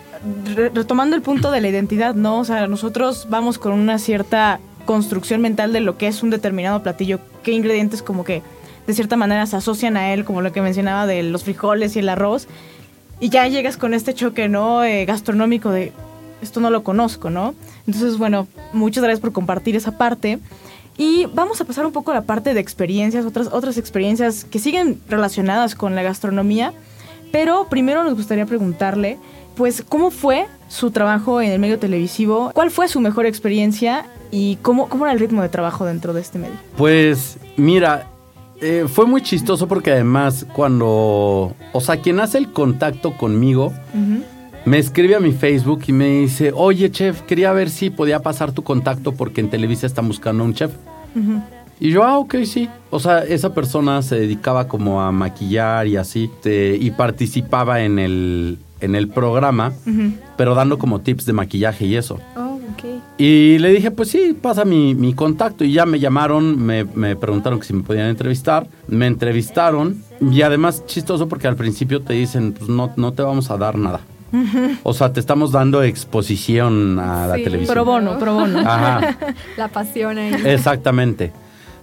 [0.54, 2.38] re- retomando el punto de la identidad, ¿no?
[2.38, 6.82] O sea, nosotros vamos con una cierta construcción mental de lo que es un determinado
[6.82, 8.42] platillo, qué ingredientes como que
[8.86, 12.00] de cierta manera se asocian a él, como lo que mencionaba de los frijoles y
[12.00, 12.46] el arroz.
[13.18, 14.84] Y ya llegas con este choque, ¿no?
[14.84, 15.92] Eh, gastronómico de
[16.42, 17.54] esto no lo conozco, ¿no?
[17.86, 20.38] Entonces, bueno, muchas gracias por compartir esa parte.
[20.96, 24.58] Y vamos a pasar un poco a la parte de experiencias, otras, otras experiencias que
[24.58, 26.72] siguen relacionadas con la gastronomía.
[27.32, 29.18] Pero primero nos gustaría preguntarle,
[29.56, 32.50] pues, ¿cómo fue su trabajo en el medio televisivo?
[32.54, 34.06] ¿Cuál fue su mejor experiencia?
[34.30, 36.54] ¿Y cómo, cómo era el ritmo de trabajo dentro de este medio?
[36.76, 38.08] Pues mira,
[38.60, 43.72] eh, fue muy chistoso porque además cuando, o sea, quien hace el contacto conmigo,
[44.64, 48.52] me escribe a mi Facebook y me dice, oye chef, quería ver si podía pasar
[48.52, 50.72] tu contacto porque en Televisa están buscando un chef.
[51.80, 52.68] Y yo, ah, ok, sí.
[52.90, 57.98] O sea, esa persona se dedicaba como a maquillar y así, te- y participaba en
[57.98, 59.72] el, en el programa,
[60.36, 62.20] pero dando como tips de maquillaje y eso.
[62.36, 62.84] Oh, ok.
[63.18, 65.64] Y le dije, pues sí, pasa mi, mi contacto.
[65.64, 68.66] Y ya me llamaron, me, me preguntaron que si me podían entrevistar.
[68.88, 70.02] Me entrevistaron.
[70.20, 73.76] Y además, chistoso porque al principio te dicen, pues no, no te vamos a dar
[73.76, 74.00] nada.
[74.82, 77.44] O sea, te estamos dando exposición a la Sí.
[77.44, 77.74] televisión.
[77.74, 78.58] Pro bono, pro bono.
[78.60, 79.16] Ajá,
[79.56, 80.34] La pasión ahí.
[80.44, 81.32] exactamente.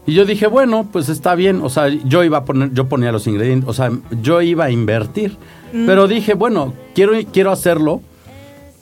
[0.08, 1.62] Y yo dije, bueno, pues está bien.
[1.62, 4.72] O sea, yo iba a poner, yo ponía los ingredientes, o sea, yo iba a
[4.72, 5.38] invertir.
[5.72, 8.02] Pero dije, bueno, quiero, quiero hacerlo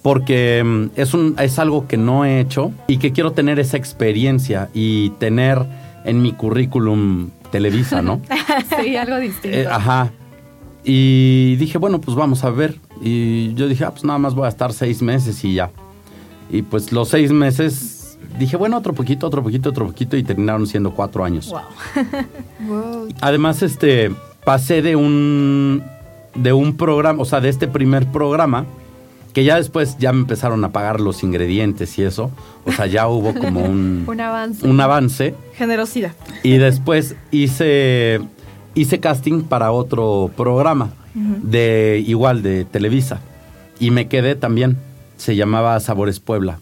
[0.01, 3.77] porque mm, es, un, es algo que no he hecho y que quiero tener esa
[3.77, 5.59] experiencia y tener
[6.05, 8.21] en mi currículum Televisa, ¿no?
[8.81, 9.57] Sí, algo distinto.
[9.57, 10.09] Eh, ajá.
[10.83, 12.75] Y dije, bueno, pues vamos a ver.
[13.01, 15.71] Y yo dije, ah, pues nada más voy a estar seis meses y ya.
[16.49, 20.67] Y pues los seis meses, dije, bueno, otro poquito, otro poquito, otro poquito y terminaron
[20.67, 21.53] siendo cuatro años.
[22.59, 23.07] Wow.
[23.21, 24.11] Además, este,
[24.43, 25.83] pasé de un,
[26.35, 28.65] de un programa, o sea, de este primer programa,
[29.33, 32.31] que ya después ya me empezaron a pagar los ingredientes y eso.
[32.65, 34.67] O sea, ya hubo como un, Un avance.
[34.67, 35.35] un avance.
[35.53, 36.13] Generosidad.
[36.43, 38.21] Y después hice,
[38.79, 43.19] hice casting para otro programa, de igual, de Televisa.
[43.79, 44.77] Y me quedé también.
[45.17, 46.59] Se llamaba Sabores Puebla.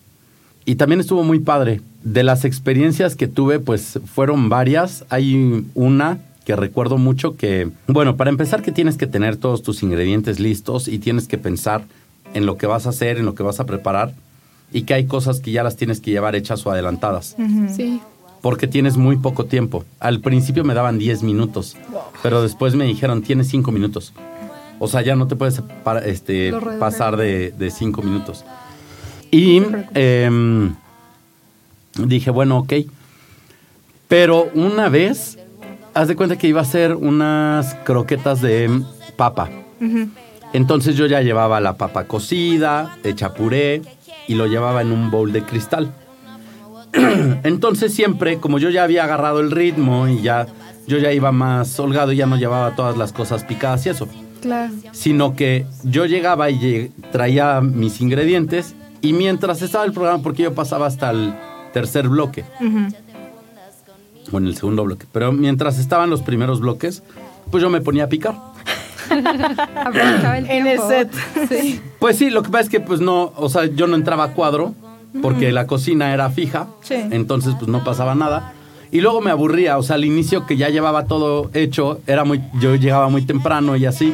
[0.66, 1.82] Y también estuvo muy padre.
[2.04, 5.06] De las experiencias que tuve, pues fueron varias.
[5.10, 9.84] Hay una que recuerdo mucho que, bueno, para empezar que tienes que tener todos tus
[9.84, 11.84] ingredientes listos y tienes que pensar
[12.34, 14.14] en lo que vas a hacer, en lo que vas a preparar
[14.72, 17.36] y que hay cosas que ya las tienes que llevar hechas o adelantadas
[17.76, 18.02] Sí.
[18.42, 19.84] Porque tienes muy poco tiempo.
[20.00, 21.76] Al principio me daban 10 minutos,
[22.24, 24.14] pero después me dijeron, tienes 5 minutos.
[24.80, 28.46] O sea, ya no te puedes para- este, pasar de 5 minutos.
[29.32, 29.62] Y
[29.96, 30.76] em,
[31.98, 32.74] dije, bueno, ok.
[34.08, 35.38] Pero una vez,
[35.94, 38.82] haz de cuenta que iba a hacer unas croquetas de
[39.18, 39.50] papa.
[40.54, 43.82] Entonces yo ya llevaba la papa cocida, hecha puré,
[44.28, 45.94] y lo llevaba en un bowl de cristal.
[47.44, 50.48] Entonces siempre, como yo ya había agarrado el ritmo y ya
[50.88, 54.08] yo ya iba más holgado, ya no llevaba todas las cosas picadas y eso,
[54.42, 54.74] Claro.
[54.94, 60.44] sino que yo llegaba y lleg- traía mis ingredientes y mientras estaba el programa, porque
[60.44, 61.34] yo pasaba hasta el
[61.74, 62.46] tercer bloque,
[64.32, 67.04] o en el segundo bloque, pero mientras estaban los primeros bloques,
[67.52, 68.36] pues yo me ponía a picar.
[69.10, 71.10] Aprovechaba el En el set.
[71.50, 71.82] Sí.
[72.00, 74.34] Pues sí, lo que pasa es que pues no, o sea, yo no entraba a
[74.34, 74.74] cuadro
[75.22, 76.96] porque la cocina era fija, Sí.
[77.12, 78.54] entonces pues no pasaba nada.
[78.92, 82.42] Y luego me aburría, o sea, al inicio que ya llevaba todo hecho, era muy,
[82.60, 84.14] yo llegaba muy temprano y así,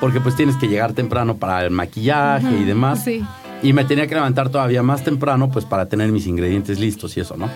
[0.00, 3.04] porque pues tienes que llegar temprano para el maquillaje y demás.
[3.04, 3.22] Sí.
[3.62, 7.20] Y me tenía que levantar todavía más temprano pues para tener mis ingredientes listos y
[7.20, 7.48] eso, ¿no?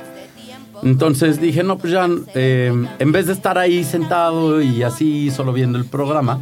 [0.82, 5.52] Entonces dije, no, pues ya, eh, en vez de estar ahí sentado y así solo
[5.52, 6.38] viendo el programa,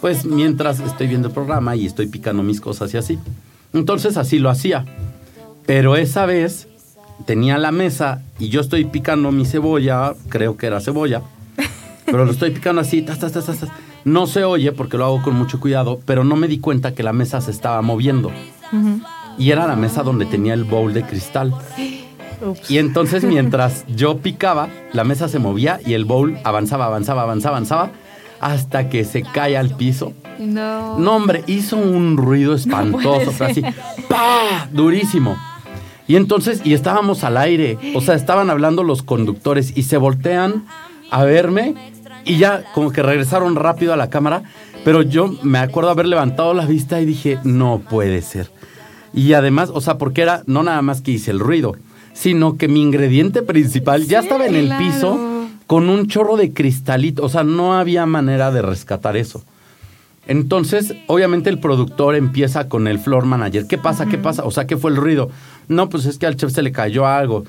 [0.00, 3.18] pues mientras estoy viendo el programa y estoy picando mis cosas y así.
[3.72, 4.84] Entonces así lo hacía.
[5.66, 6.68] Pero esa vez
[7.24, 11.22] tenía la mesa y yo estoy picando mi cebolla, creo que era cebolla,
[12.06, 13.68] pero lo estoy picando así, tas, tas, tas, tas,
[14.04, 17.02] no se oye porque lo hago con mucho cuidado, pero no me di cuenta que
[17.02, 18.30] la mesa se estaba moviendo.
[19.38, 21.52] Y era la mesa donde tenía el bowl de cristal.
[22.40, 22.70] Ups.
[22.70, 27.56] Y entonces mientras yo picaba, la mesa se movía y el bowl avanzaba, avanzaba, avanzaba,
[27.56, 27.90] avanzaba,
[28.40, 30.12] hasta que se cae al piso.
[30.38, 30.98] No.
[30.98, 33.62] No, hombre, hizo un ruido espantoso, pero así,
[34.08, 34.68] ¡pa!
[34.70, 35.36] Durísimo.
[36.08, 40.64] Y entonces, y estábamos al aire, o sea, estaban hablando los conductores y se voltean
[41.10, 41.74] a verme
[42.24, 44.42] y ya como que regresaron rápido a la cámara,
[44.84, 48.50] pero yo me acuerdo haber levantado la vista y dije, no puede ser.
[49.12, 51.74] Y además, o sea, porque era no nada más que hice el ruido,
[52.12, 54.84] sino que mi ingrediente principal ya estaba en el claro.
[54.84, 57.24] piso con un chorro de cristalito.
[57.24, 59.42] O sea, no había manera de rescatar eso.
[60.28, 63.66] Entonces, obviamente el productor empieza con el floor manager.
[63.66, 64.06] ¿Qué pasa?
[64.06, 64.44] ¿Qué pasa?
[64.44, 65.30] O sea, ¿qué fue el ruido?
[65.68, 67.44] No, pues es que al chef se le cayó algo.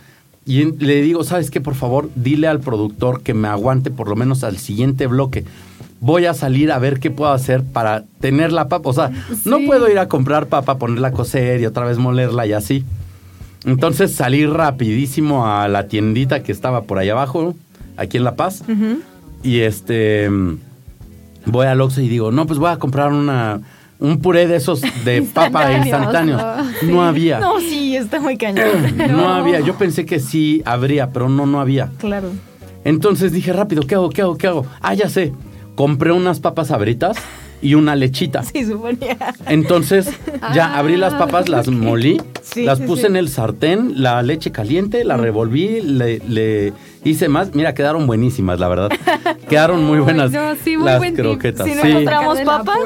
[0.45, 1.59] Y le digo, ¿sabes qué?
[1.59, 5.43] Por favor, dile al productor que me aguante por lo menos al siguiente bloque.
[5.99, 8.89] Voy a salir a ver qué puedo hacer para tener la papa.
[8.89, 9.11] O sea,
[9.43, 12.85] no puedo ir a comprar papa, ponerla a cocer y otra vez molerla y así.
[13.65, 17.55] Entonces salí rapidísimo a la tiendita que estaba por ahí abajo,
[17.97, 18.63] aquí en La Paz.
[19.43, 20.29] Y este
[21.47, 23.59] voy al Oxxo y digo, no, pues voy a comprar una
[23.99, 26.41] un puré de esos de papa Instantáneos.
[26.83, 27.01] ¿no?
[27.03, 27.39] Había.
[27.39, 28.67] No, sí, está muy cañón.
[29.09, 29.59] No había.
[29.61, 31.89] Yo pensé que sí habría, pero no, no había.
[31.99, 32.29] claro.
[32.83, 34.09] Entonces dije, rápido, ¿qué hago?
[34.09, 34.37] ¿Qué hago?
[34.37, 34.65] ¿Qué hago?
[34.81, 35.33] Ah, ya sé.
[35.75, 37.17] Compré unas papas abritas
[37.61, 38.43] y una lechita.
[38.53, 39.17] Sí, suponía.
[39.47, 40.09] Entonces
[40.53, 40.79] ya Ah.
[40.79, 42.21] abrí las papas, las molí,
[42.53, 43.07] Sí, las sí, puse sí.
[43.07, 46.73] en el sartén, la leche caliente, la revolví, le, le
[47.03, 47.53] hice más.
[47.53, 48.89] Mira, quedaron buenísimas, la verdad.
[49.49, 51.23] Quedaron muy Ay, buenas no, sí, muy las buen tip.
[51.23, 51.67] croquetas.
[51.67, 51.87] Si no sí.
[51.89, 52.77] encontramos papas,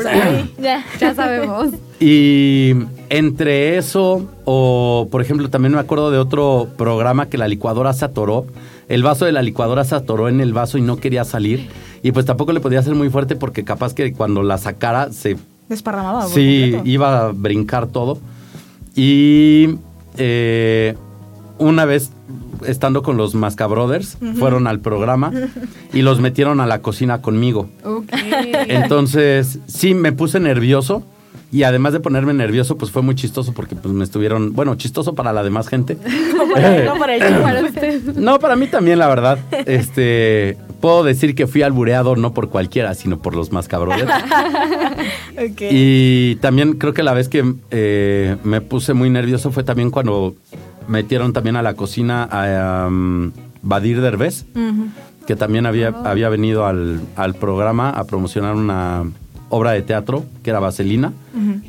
[0.59, 0.83] ya.
[0.99, 1.69] Ya sabemos.
[1.99, 2.73] Y
[3.09, 8.05] entre eso, o por ejemplo, también me acuerdo de otro programa que la licuadora se
[8.05, 8.45] atoró.
[8.89, 11.69] El vaso de la licuadora se atoró en el vaso y no quería salir.
[12.03, 15.37] Y pues tampoco le podía hacer muy fuerte porque capaz que cuando la sacara se
[15.69, 16.25] Desparramaba.
[16.27, 16.89] Sí, completo.
[16.89, 18.17] iba a brincar todo.
[18.95, 19.75] Y
[20.17, 20.95] eh,
[21.57, 22.11] una vez
[22.65, 25.31] estando con los Masca Brothers, fueron al programa
[25.93, 27.69] y los metieron a la cocina conmigo.
[27.83, 28.11] Ok.
[28.67, 31.03] Entonces, sí, me puse nervioso.
[31.53, 35.15] Y además de ponerme nervioso, pues fue muy chistoso porque pues me estuvieron, bueno, chistoso
[35.15, 35.97] para la demás gente.
[36.41, 37.41] No para, no para ella.
[37.41, 38.01] Para usted.
[38.15, 39.39] No, para mí también, la verdad.
[39.65, 44.11] Este, puedo decir que fui albureado no por cualquiera, sino por los Masca Brothers.
[45.31, 45.61] Ok.
[45.71, 50.35] Y también creo que la vez que eh, me puse muy nervioso fue también cuando
[50.87, 54.45] metieron también a la cocina a um, Badir Derbez,
[55.25, 59.05] que también había, había venido al, al programa a promocionar una
[59.49, 61.13] obra de teatro que era Vaselina,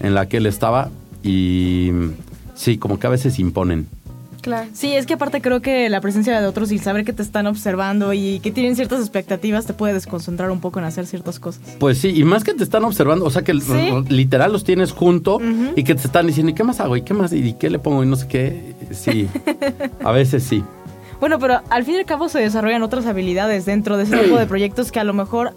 [0.01, 0.91] en la que él estaba.
[1.23, 1.93] Y
[2.55, 3.87] sí, como que a veces imponen.
[4.43, 4.68] Claro.
[4.74, 7.47] Sí, es que aparte creo que la presencia de otros y saber que te están
[7.47, 11.62] observando y que tienen ciertas expectativas te puede desconcentrar un poco en hacer ciertas cosas.
[11.78, 13.90] Pues sí, y más que te están observando, o sea que Sí.
[14.09, 15.38] literal los tienes junto
[15.76, 16.97] y que te están diciendo, ¿y qué más hago?
[16.97, 17.32] ¿Y qué más?
[17.32, 18.03] ¿Y qué le pongo?
[18.03, 18.74] Y no sé qué.
[18.90, 19.28] Sí,
[20.05, 20.62] a veces sí.
[21.20, 24.36] Bueno, pero al fin y al cabo se desarrollan otras habilidades dentro de ese tipo
[24.36, 25.55] de proyectos que a lo mejor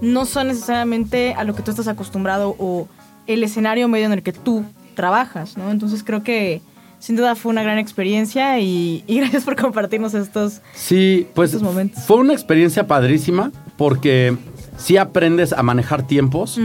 [0.00, 2.86] no son necesariamente a lo que tú estás acostumbrado o
[3.26, 4.64] el escenario medio en el que tú
[4.94, 5.70] trabajas, ¿no?
[5.70, 6.62] Entonces creo que
[7.00, 10.60] sin duda fue una gran experiencia y, y gracias por compartirnos estos.
[10.74, 12.04] Sí, pues momentos.
[12.04, 14.36] fue una experiencia padrísima porque
[14.76, 16.58] sí aprendes a manejar tiempos,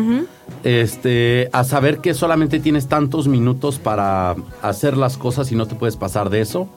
[0.64, 5.76] este, a saber que solamente tienes tantos minutos para hacer las cosas y no te
[5.76, 6.70] puedes pasar de eso.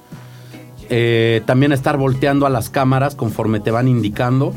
[0.91, 4.55] Eh, también estar volteando a las cámaras conforme te van indicando.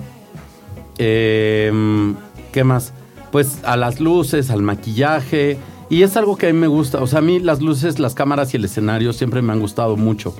[0.97, 2.14] Eh,
[2.52, 2.93] ¿Qué más?
[3.32, 5.58] Pues a las luces, al maquillaje.
[5.92, 7.04] Y es algo que a mí me gusta.
[7.04, 9.98] O sea, a mí las luces, las cámaras y el escenario siempre me han gustado
[9.98, 10.34] mucho.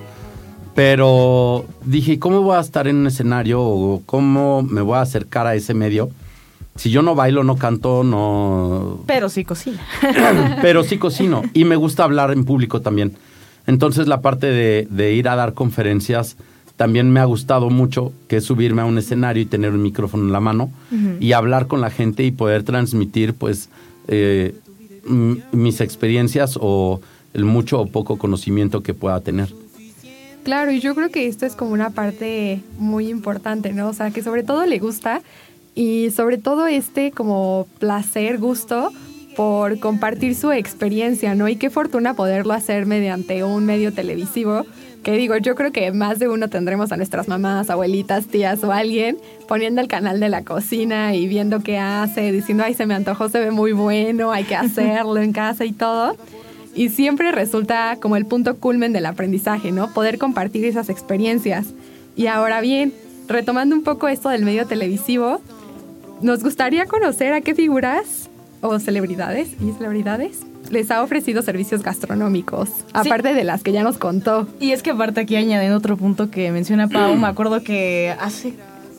[0.74, 5.46] Pero dije, ¿cómo voy a estar en un escenario o cómo me voy a acercar
[5.46, 6.08] a ese medio?
[6.76, 9.00] Si yo no bailo, no canto, no...
[9.06, 9.78] Pero sí cocina.
[10.62, 13.12] Pero sí cocino y me gusta hablar en público también.
[13.66, 16.38] Entonces la parte de, de ir a dar conferencias
[16.76, 20.24] también me ha gustado mucho, que es subirme a un escenario y tener un micrófono
[20.24, 20.70] en la mano
[21.20, 23.68] y hablar con la gente y poder transmitir pues
[24.08, 24.54] eh,
[25.04, 27.00] mis experiencias o
[27.34, 29.48] el mucho o poco conocimiento que pueda tener.
[30.44, 33.88] Claro, y yo creo que esto es como una parte muy importante, ¿no?
[33.88, 35.22] O sea, que sobre todo le gusta
[35.74, 38.92] y sobre todo este como placer, gusto
[39.36, 41.48] por compartir su experiencia, ¿no?
[41.48, 44.66] Y qué fortuna poderlo hacer mediante un medio televisivo.
[45.02, 48.70] Que digo, yo creo que más de uno tendremos a nuestras mamás, abuelitas, tías o
[48.70, 52.94] alguien poniendo el canal de la cocina y viendo qué hace, diciendo, ay, se me
[52.94, 56.16] antojó, se ve muy bueno, hay que hacerlo en casa y todo.
[56.74, 59.92] Y siempre resulta como el punto culmen del aprendizaje, ¿no?
[59.92, 61.66] Poder compartir esas experiencias.
[62.16, 62.94] Y ahora bien,
[63.28, 65.40] retomando un poco esto del medio televisivo,
[66.20, 68.21] nos gustaría conocer a qué figuras
[68.62, 70.40] o celebridades y celebridades
[70.70, 74.48] les ha ofrecido servicios gastronómicos, aparte de las que ya nos contó.
[74.58, 78.54] Y es que aparte aquí añadiendo otro punto que menciona Pau, me acuerdo que hace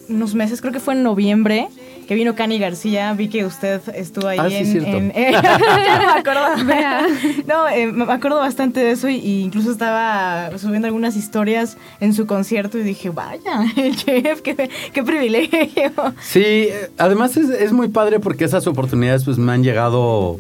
[0.10, 1.68] unos meses, creo que fue en noviembre,
[2.08, 4.66] que vino Cani García, vi que usted estuvo ahí Ah, sí, en...
[4.72, 4.89] cierto.
[4.97, 6.66] en- eh, me acuerdo.
[6.66, 7.01] Vea.
[7.47, 12.14] No, eh, me acuerdo bastante de eso y, y incluso estaba subiendo algunas historias en
[12.14, 15.91] su concierto y dije, vaya, el chef, qué, qué privilegio.
[16.22, 20.39] Sí, eh, además es, es muy padre porque esas oportunidades pues me han llegado,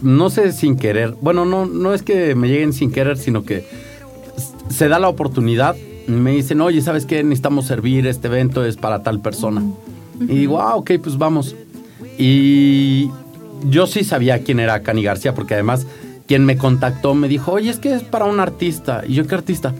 [0.00, 1.14] no sé, sin querer.
[1.20, 3.64] Bueno, no, no es que me lleguen sin querer, sino que
[4.68, 5.76] se da la oportunidad
[6.06, 7.22] me dicen, oye, ¿sabes qué?
[7.22, 9.62] Necesitamos servir, este evento es para tal persona.
[10.20, 11.54] Y digo, ah, ok, pues vamos.
[12.18, 13.08] Y
[13.68, 15.86] yo sí sabía quién era Cani García, porque además
[16.26, 19.02] quien me contactó me dijo, oye, es que es para un artista.
[19.06, 19.74] Y yo, ¿qué artista?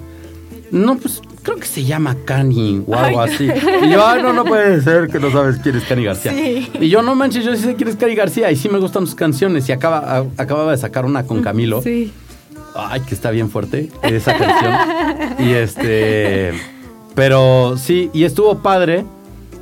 [0.70, 3.44] No, pues creo que se llama Cani o algo así.
[3.84, 6.32] Y yo, ah, no, no puede ser que no sabes quién es Cani García.
[6.80, 9.06] Y yo, no manches, yo sí sé quién es Cani García y sí me gustan
[9.06, 9.68] sus canciones.
[9.68, 11.82] Y acaba, a- acababa de sacar una con Camilo.
[11.82, 12.12] Sí.
[12.74, 14.74] Ay, que está bien fuerte esa canción.
[15.38, 16.52] y este.
[17.14, 19.04] Pero sí, y estuvo padre,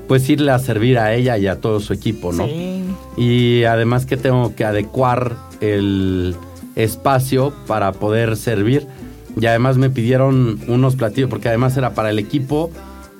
[0.06, 2.46] pues irle a servir a ella y a todo su equipo, ¿no?
[2.46, 2.84] Sí.
[3.16, 6.36] Y además que tengo que adecuar el
[6.76, 8.86] espacio para poder servir.
[9.40, 12.70] Y además me pidieron unos platillos, porque además era para el equipo,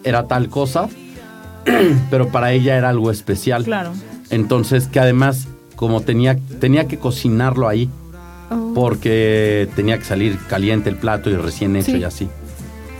[0.05, 0.89] era tal cosa,
[2.11, 3.65] pero para ella era algo especial.
[3.65, 3.93] Claro.
[4.31, 7.89] Entonces, que además, como tenía, tenía que cocinarlo ahí,
[8.53, 8.73] Oh.
[8.75, 11.99] porque tenía que salir caliente el plato y recién hecho Sí.
[11.99, 12.29] y así.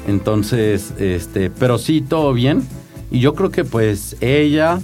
[0.07, 2.63] Entonces, este, pero sí, todo bien.
[3.11, 4.79] Y yo creo que pues ella,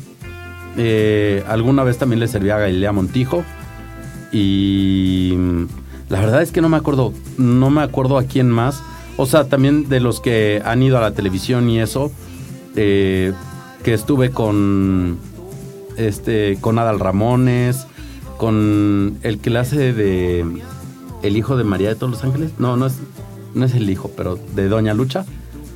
[0.76, 3.44] eh, alguna vez también le servía a Galilea Montijo.
[4.32, 5.64] Y mm,
[6.08, 8.82] la verdad es que no me acuerdo, no me acuerdo a quién más.
[9.16, 12.12] O sea, también de los que han ido a la televisión y eso,
[12.74, 13.32] eh,
[13.82, 15.18] que estuve con,
[15.96, 17.86] este, con Adal Ramones,
[18.36, 20.44] con el que le hace de
[21.22, 22.52] el hijo de María de todos los ángeles.
[22.58, 22.94] No, no es,
[23.54, 25.24] no es el hijo, pero de Doña Lucha.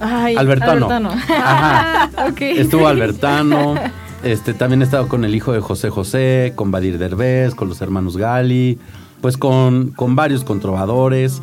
[0.01, 0.87] Ay, Albertano.
[0.91, 1.11] Albertano.
[1.11, 2.11] Ajá.
[2.31, 2.41] Ok.
[2.43, 3.75] Estuvo Albertano.
[4.23, 7.81] Este, también he estado con el hijo de José José, con Badir Derbez, con los
[7.81, 8.79] hermanos Gali,
[9.23, 11.41] pues con, con varios controvadores.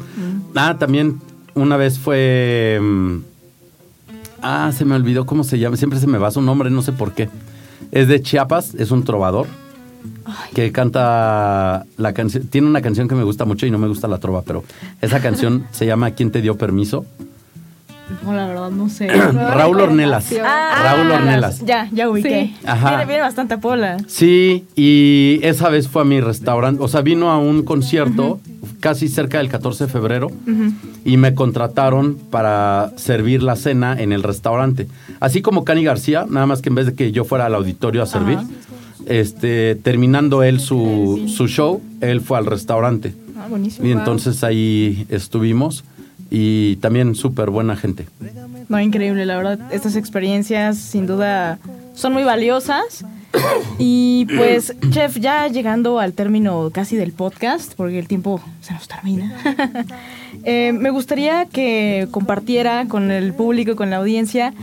[0.56, 1.20] Ah, también
[1.56, 2.80] una vez fue.
[2.82, 3.16] mm,
[4.42, 5.78] Ah, se me olvidó cómo se llama.
[5.78, 7.30] Siempre se me va su nombre, no sé por qué.
[7.92, 9.48] Es de Chiapas, es un trovador
[10.54, 12.48] que canta la canción.
[12.48, 14.64] Tiene una canción que me gusta mucho y no me gusta la trova, pero
[15.02, 17.06] esa canción se llama ¿Quién te dio permiso?
[18.24, 19.08] No, la verdad, no sé.
[19.08, 20.34] Raúl Ornelas.
[20.42, 21.60] Ah, Raúl Ornelas.
[21.66, 22.54] Ya, ya ubiqué.
[22.58, 22.66] Sí.
[22.66, 22.90] Ajá.
[22.90, 23.98] Viene, viene bastante a pola.
[24.08, 28.40] Sí, y esa vez fue a mi restaurante, o sea, vino a un concierto
[28.80, 30.32] casi cerca del 14 de febrero
[31.04, 34.88] y me contrataron para servir la cena en el restaurante.
[35.20, 38.04] Así como Cani García, nada más que en vez de que yo fuera al auditorio
[38.04, 38.38] a servir.
[39.08, 43.14] Este, terminando él su, su show, él fue al restaurante.
[43.38, 43.88] Ah, buenísimo.
[43.88, 45.84] Y entonces ahí estuvimos
[46.30, 48.08] y también súper buena gente.
[48.70, 49.60] No, increíble, la verdad.
[49.72, 51.60] Estas experiencias sin duda
[51.94, 53.06] son muy valiosas.
[53.78, 58.88] Y pues, chef, ya llegando al término casi del podcast, porque el tiempo se nos
[58.88, 59.36] termina,
[60.44, 64.54] eh, me gustaría que compartiera con el público con la audiencia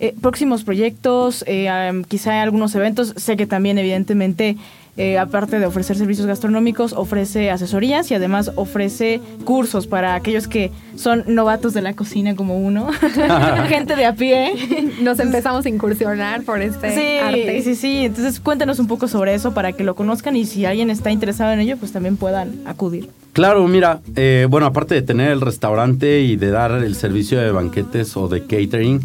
[0.00, 1.68] eh, próximos proyectos, eh,
[2.08, 3.12] quizá algunos eventos.
[3.16, 4.56] Sé que también, evidentemente,
[4.96, 10.72] eh, aparte de ofrecer servicios gastronómicos, ofrece asesorías y además ofrece cursos para aquellos que
[10.96, 12.88] son novatos de la cocina como uno,
[13.68, 14.52] gente de a pie.
[15.00, 17.62] Nos empezamos a incursionar por este Sí, arte.
[17.62, 18.04] sí, sí.
[18.06, 21.52] Entonces cuéntanos un poco sobre eso para que lo conozcan y si alguien está interesado
[21.52, 23.08] en ello, pues también puedan acudir.
[23.32, 27.52] Claro, mira, eh, bueno, aparte de tener el restaurante y de dar el servicio de
[27.52, 29.00] banquetes o de catering,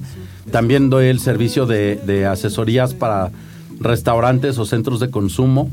[0.51, 3.31] también doy el servicio de, asesorías para
[3.79, 5.69] restaurantes o centros de consumo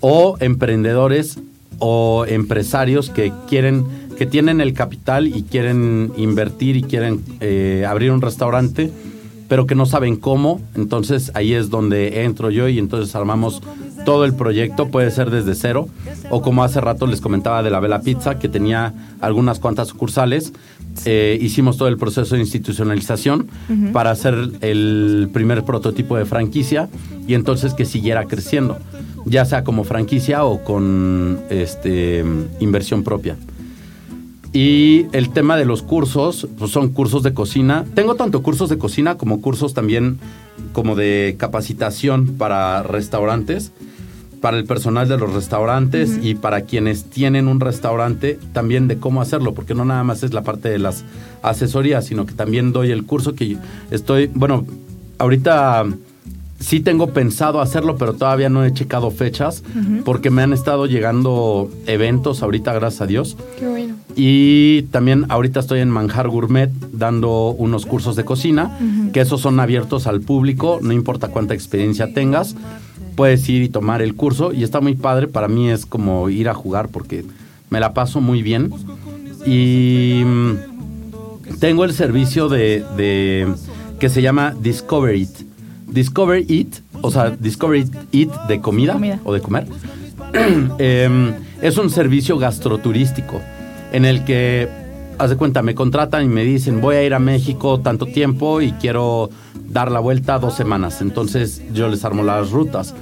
[0.00, 1.38] o emprendedores
[1.78, 3.84] o empresarios que quieren,
[4.16, 8.90] que tienen el capital y quieren invertir y quieren eh, abrir un restaurante,
[9.48, 10.60] pero que no saben cómo.
[10.74, 13.62] Entonces ahí es donde entro yo y entonces armamos
[14.04, 15.88] todo el proyecto, puede ser desde cero,
[16.30, 20.52] o como hace rato les comentaba de la Vela Pizza, que tenía algunas cuantas sucursales.
[21.04, 23.48] Eh, hicimos todo el proceso de institucionalización
[23.92, 26.88] para hacer el primer prototipo de franquicia
[27.26, 28.78] y entonces que siguiera creciendo,
[29.24, 32.24] ya sea como franquicia o con este,
[32.60, 33.36] inversión propia.
[34.52, 37.84] Y el tema de los cursos, pues son cursos de cocina.
[37.94, 40.18] Tengo tanto cursos de cocina como cursos también
[40.72, 43.72] como de capacitación para restaurantes,
[44.40, 49.20] para el personal de los restaurantes y para quienes tienen un restaurante también de cómo
[49.20, 51.04] hacerlo, porque no nada más es la parte de las
[51.42, 53.58] asesorías, sino que también doy el curso que
[53.90, 54.64] estoy, bueno,
[55.18, 55.84] ahorita
[56.58, 59.62] sí tengo pensado hacerlo, pero todavía no he checado fechas,
[60.04, 63.36] porque me han estado llegando eventos ahorita, gracias a Dios.
[63.58, 63.94] Qué bueno.
[64.14, 68.78] Y también ahorita estoy en Manjar Gourmet dando unos cursos de cocina,
[69.12, 72.56] que esos son abiertos al público, no importa cuánta experiencia tengas,
[73.20, 76.48] puedes ir y tomar el curso y está muy padre, para mí es como ir
[76.48, 77.22] a jugar porque
[77.68, 78.72] me la paso muy bien.
[79.44, 83.46] Y mm, tengo el servicio de, de-
[83.98, 85.28] que se llama Discover It.
[85.86, 89.20] Discover It, o sea, Discover It de comida, Comida.
[89.24, 89.66] o de comer.
[90.78, 93.42] Em, es un servicio gastroturístico
[93.92, 94.66] en el que
[95.20, 98.62] haz de cuenta, me contratan y me dicen, voy a ir a México tanto tiempo
[98.62, 99.28] y quiero
[99.68, 101.02] dar la vuelta dos semanas.
[101.02, 102.94] Entonces yo les armo las rutas.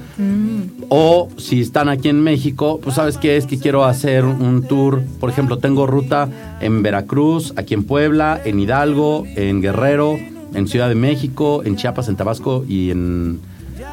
[0.89, 5.01] O si están aquí en México, pues sabes qué es que quiero hacer un tour.
[5.19, 6.27] Por ejemplo, tengo ruta
[6.59, 10.17] en Veracruz, aquí en Puebla, en Hidalgo, en Guerrero,
[10.53, 13.39] en Ciudad de México, en Chiapas, en Tabasco y en...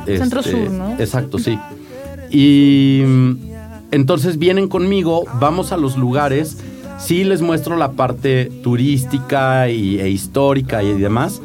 [0.04, 0.92] Centro este, Sur, ¿no?
[0.98, 1.58] Exacto, sí.
[2.30, 3.34] Y mm,
[3.92, 6.58] entonces vienen conmigo, vamos a los lugares,
[6.98, 11.40] sí les muestro la parte turística y, e histórica y demás,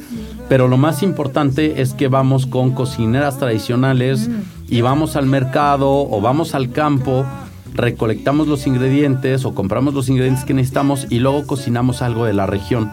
[0.50, 4.30] pero lo más importante es que vamos con cocineras tradicionales
[4.68, 7.26] y vamos al mercado o vamos al campo,
[7.74, 12.46] recolectamos los ingredientes o compramos los ingredientes que necesitamos y luego cocinamos algo de la
[12.46, 12.92] región.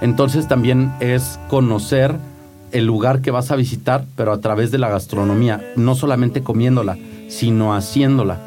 [0.00, 2.16] Entonces también es conocer
[2.72, 6.98] el lugar que vas a visitar, pero a través de la gastronomía, no solamente comiéndola,
[7.28, 8.38] sino haciéndola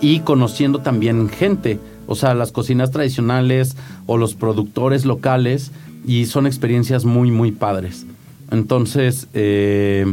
[0.00, 5.70] y conociendo también gente, o sea, las cocinas tradicionales o los productores locales
[6.06, 8.06] y son experiencias muy, muy padres.
[8.50, 10.06] Entonces, eh,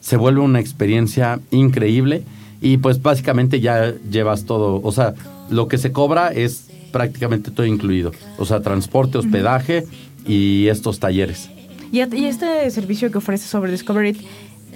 [0.00, 2.22] se vuelve una experiencia increíble
[2.60, 5.14] y pues básicamente ya llevas todo, o sea,
[5.50, 9.86] lo que se cobra es prácticamente todo incluido, o sea, transporte, hospedaje
[10.26, 11.50] y estos talleres.
[11.92, 14.16] Y, este servicio que ofrece sobre Discovery,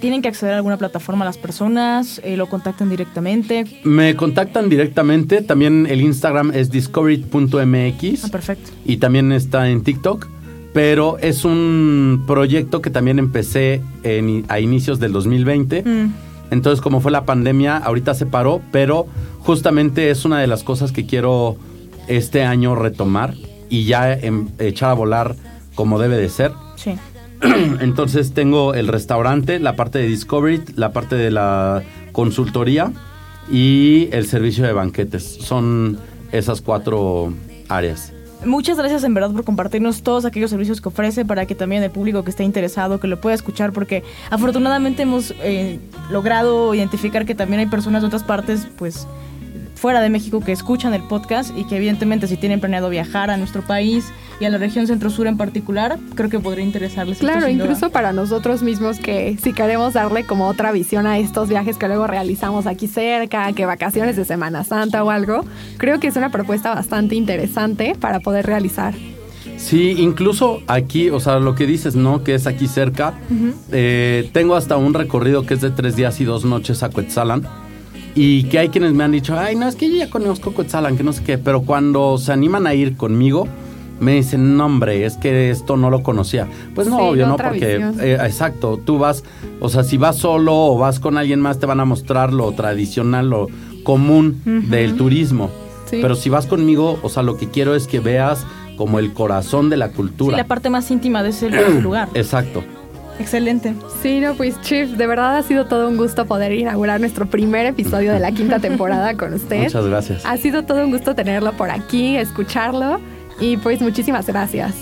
[0.05, 2.21] ¿tienen que acceder a alguna plataforma las personas?
[2.23, 3.65] Eh, ¿Lo contactan directamente?
[3.83, 8.69] Me contactan directamente, también el Instagram es discovery.mx Ah, perfecto.
[8.85, 10.27] y también está en TikTok,
[10.75, 15.81] pero es un proyecto que también empecé en- a inicios del 2020.
[15.83, 16.13] Mm.
[16.51, 19.07] Entonces, como fue la pandemia, ahorita se paró, pero
[19.39, 21.57] justamente es una de las cosas que quiero
[22.07, 23.33] este año retomar
[23.71, 25.35] y ya em- echar a volar
[25.73, 26.51] como debe de ser.
[26.75, 26.91] Sí.
[27.81, 32.91] Entonces tengo el restaurante, la parte de Discovery, la parte de la consultoría
[33.51, 35.23] y el servicio de banquetes.
[35.23, 35.97] Son
[36.31, 37.33] esas cuatro
[37.69, 38.11] áreas.
[38.45, 41.89] Muchas gracias en verdad por compartirnos todos aquellos servicios que ofrece para que también el
[41.89, 45.79] público que esté interesado que lo pueda escuchar porque afortunadamente hemos eh,
[46.11, 49.07] logrado identificar que también hay personas de otras partes pues
[49.85, 53.37] fuera de México que escuchan el podcast y que evidentemente si tienen planeado viajar a
[53.37, 57.19] nuestro país y a la región centro-sur en particular creo que podría interesarles.
[57.19, 61.77] Claro, incluso para nosotros mismos que si queremos darle como otra visión a estos viajes
[61.77, 65.45] que luego realizamos aquí cerca, que vacaciones de Semana Santa o algo,
[65.77, 68.95] creo que es una propuesta bastante interesante para poder realizar.
[69.57, 72.23] Sí, incluso aquí, o sea, lo que dices, ¿no?
[72.23, 73.13] Que es aquí cerca.
[73.71, 77.64] eh, tengo hasta un recorrido que es de tres días y dos noches a Coetzalan.
[78.15, 80.95] Y que hay quienes me han dicho, ay, no, es que yo ya conozco Coetzalan,
[80.95, 81.37] que no sé qué.
[81.37, 83.45] Pero cuando se animan a ir conmigo,
[83.99, 86.47] me dicen, no, hombre, es que esto no lo conocía.
[86.73, 87.35] Pues no, Sí, obvio, ¿no?
[87.35, 89.23] Porque, eh, exacto, tú vas,
[89.59, 92.51] o sea, si vas solo o vas con alguien más, te van a mostrar lo
[92.53, 93.47] tradicional, lo
[93.83, 95.49] común del turismo.
[95.89, 95.99] Sí.
[96.01, 98.45] Pero si vas conmigo, o sea, lo que quiero es que veas
[98.77, 100.35] como el corazón de la Sí, cultura.
[100.37, 101.49] la parte más íntima de ese
[101.81, 102.09] lugar.
[102.15, 102.63] Exacto.
[103.19, 103.73] Excelente.
[104.01, 107.65] Sí, no, pues Chief, de verdad ha sido todo un gusto poder inaugurar nuestro primer
[107.65, 109.63] episodio de la quinta temporada con usted.
[109.63, 110.25] Muchas gracias.
[110.25, 112.99] Ha sido todo un gusto tenerlo por aquí, escucharlo
[113.39, 114.73] y pues muchísimas gracias.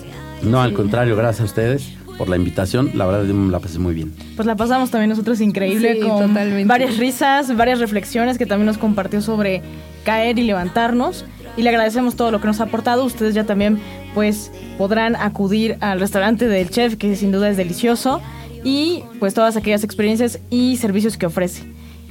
[0.42, 2.92] No, al contrario, gracias a ustedes por la invitación.
[2.96, 4.14] La verdad, yo me la pasé muy bien.
[4.36, 6.66] Pues la pasamos también nosotros increíble Sí, con totalmente.
[6.66, 9.62] varias risas, varias reflexiones que también nos compartió sobre
[10.04, 11.26] caer y levantarnos.
[11.56, 13.06] Y le agradecemos todo lo que nos ha aportado.
[13.06, 13.78] Ustedes ya también
[14.14, 18.22] pues podrán acudir al restaurante del chef, que sin duda es delicioso.
[18.64, 21.64] Y pues todas aquellas experiencias y servicios que ofrece.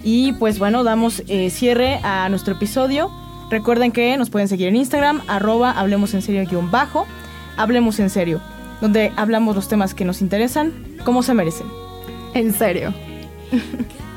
[0.04, 3.10] Y pues bueno, damos eh, cierre a nuestro episodio.
[3.50, 7.06] Recuerden que nos pueden seguir en Instagram, arroba hablemos en serio guion bajo,
[7.56, 8.40] hablemos en serio,
[8.80, 10.72] donde hablamos los temas que nos interesan,
[11.04, 11.66] como se merecen.
[12.34, 12.94] En serio.